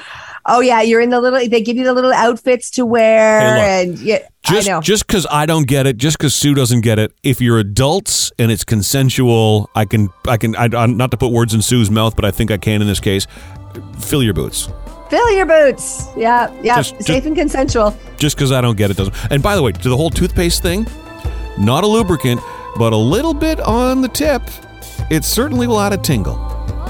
oh 0.46 0.60
yeah, 0.60 0.80
you're 0.82 1.00
in 1.00 1.10
the 1.10 1.20
little. 1.20 1.38
They 1.48 1.60
give 1.62 1.76
you 1.76 1.84
the 1.84 1.92
little 1.94 2.12
outfits 2.12 2.70
to 2.72 2.84
wear, 2.86 3.40
Hey, 3.40 3.82
and 3.84 3.98
yeah, 3.98 4.18
just 4.46 4.68
I 4.68 4.72
know. 4.72 4.80
just 4.80 5.06
because 5.06 5.26
I 5.30 5.46
don't 5.46 5.66
get 5.66 5.86
it, 5.86 5.96
just 5.96 6.18
because 6.18 6.34
Sue 6.34 6.54
doesn't 6.54 6.80
get 6.82 6.98
it. 6.98 7.12
If 7.22 7.40
you're 7.40 7.58
adults 7.58 8.32
and 8.38 8.50
it's 8.50 8.64
consensual, 8.64 9.68
I 9.74 9.84
can 9.84 10.08
I 10.26 10.36
can 10.36 10.54
I, 10.56 10.68
I'm 10.76 10.96
not 10.96 11.10
to 11.12 11.16
put 11.16 11.32
words 11.32 11.54
in 11.54 11.62
Sue's 11.62 11.90
mouth, 11.90 12.16
but 12.16 12.24
I 12.24 12.30
think 12.30 12.50
I 12.50 12.56
can 12.56 12.80
in 12.82 12.88
this 12.88 13.00
case. 13.00 13.26
Fill 14.00 14.22
your 14.22 14.34
boots. 14.34 14.68
Fill 15.10 15.30
your 15.32 15.46
boots. 15.46 16.06
Yeah, 16.16 16.52
yeah. 16.62 16.76
Just- 16.76 16.96
Safe 16.96 17.06
just- 17.06 17.26
and 17.26 17.36
consensual. 17.36 17.96
just 18.18 18.36
because 18.36 18.52
I 18.52 18.60
don't 18.60 18.76
get 18.76 18.90
it 18.90 18.96
doesn't. 18.96 19.14
And 19.32 19.42
by 19.42 19.56
the 19.56 19.62
way, 19.62 19.72
to 19.72 19.88
the 19.88 19.96
whole 19.96 20.10
toothpaste 20.10 20.62
thing, 20.62 20.86
not 21.58 21.82
a 21.84 21.86
lubricant, 21.86 22.40
but 22.76 22.92
a 22.92 22.96
little 22.96 23.34
bit 23.34 23.60
on 23.60 24.02
the 24.02 24.08
tip, 24.08 24.42
it 25.10 25.24
certainly 25.24 25.66
will 25.66 25.80
add 25.80 25.92
a 25.92 25.96
tingle. 25.98 26.36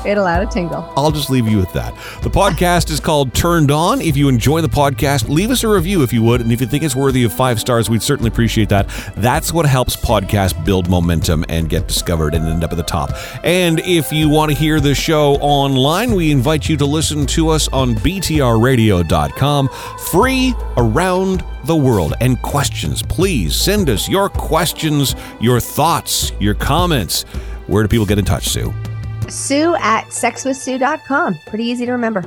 It'll 0.07 0.27
add 0.27 0.43
a 0.43 0.47
tingle. 0.47 0.91
I'll 0.97 1.11
just 1.11 1.31
leave 1.31 1.47
you 1.47 1.59
with 1.59 1.73
that. 1.73 1.95
The 2.23 2.31
podcast 2.31 2.91
is 2.91 3.01
called 3.01 3.35
Turned 3.35 3.71
On. 3.71 4.01
If 4.01 4.17
you 4.17 4.29
enjoy 4.29 4.61
the 4.61 4.69
podcast, 4.69 5.29
leave 5.29 5.51
us 5.51 5.65
a 5.65 5.69
review 5.69 6.03
if 6.03 6.13
you 6.13 6.23
would. 6.23 6.41
And 6.41 6.53
if 6.53 6.61
you 6.61 6.67
think 6.67 6.83
it's 6.83 6.97
worthy 6.97 7.25
of 7.25 7.33
five 7.33 7.61
stars, 7.61 7.91
we'd 7.91 8.03
certainly 8.03 8.29
appreciate 8.29 8.69
that. 8.71 8.89
That's 9.17 9.53
what 9.53 9.67
helps 9.67 9.97
podcasts 9.97 10.65
build 10.65 10.89
momentum 10.89 11.45
and 11.49 11.69
get 11.69 11.87
discovered 11.89 12.35
and 12.35 12.47
end 12.47 12.65
up 12.65 12.73
at 12.73 12.77
the 12.77 12.83
top. 12.83 13.11
And 13.45 13.81
if 13.81 14.13
you 14.13 14.29
want 14.29 14.51
to 14.53 14.57
hear 14.57 14.81
the 14.81 14.95
show 14.95 15.35
online, 15.35 16.15
we 16.15 16.31
invite 16.31 16.69
you 16.69 16.77
to 16.79 16.87
listen 16.87 17.27
to 17.27 17.49
us 17.49 17.69
on 17.69 17.95
btrradio.com, 17.97 19.69
free 20.11 20.55
around 20.77 21.45
the 21.65 21.77
world. 21.77 22.15
And 22.21 22.41
questions, 22.43 23.03
please 23.03 23.55
send 23.55 23.91
us 23.91 24.09
your 24.09 24.29
questions, 24.29 25.15
your 25.41 25.61
thoughts, 25.61 26.33
your 26.41 26.55
comments. 26.55 27.23
Where 27.67 27.83
do 27.83 27.89
people 27.89 28.07
get 28.07 28.19
in 28.19 28.25
touch, 28.25 28.49
Sue? 28.49 28.75
Sue 29.31 29.75
at 29.77 30.07
sexwithsue.com. 30.07 31.38
Pretty 31.47 31.64
easy 31.64 31.87
to 31.87 31.93
remember. 31.93 32.25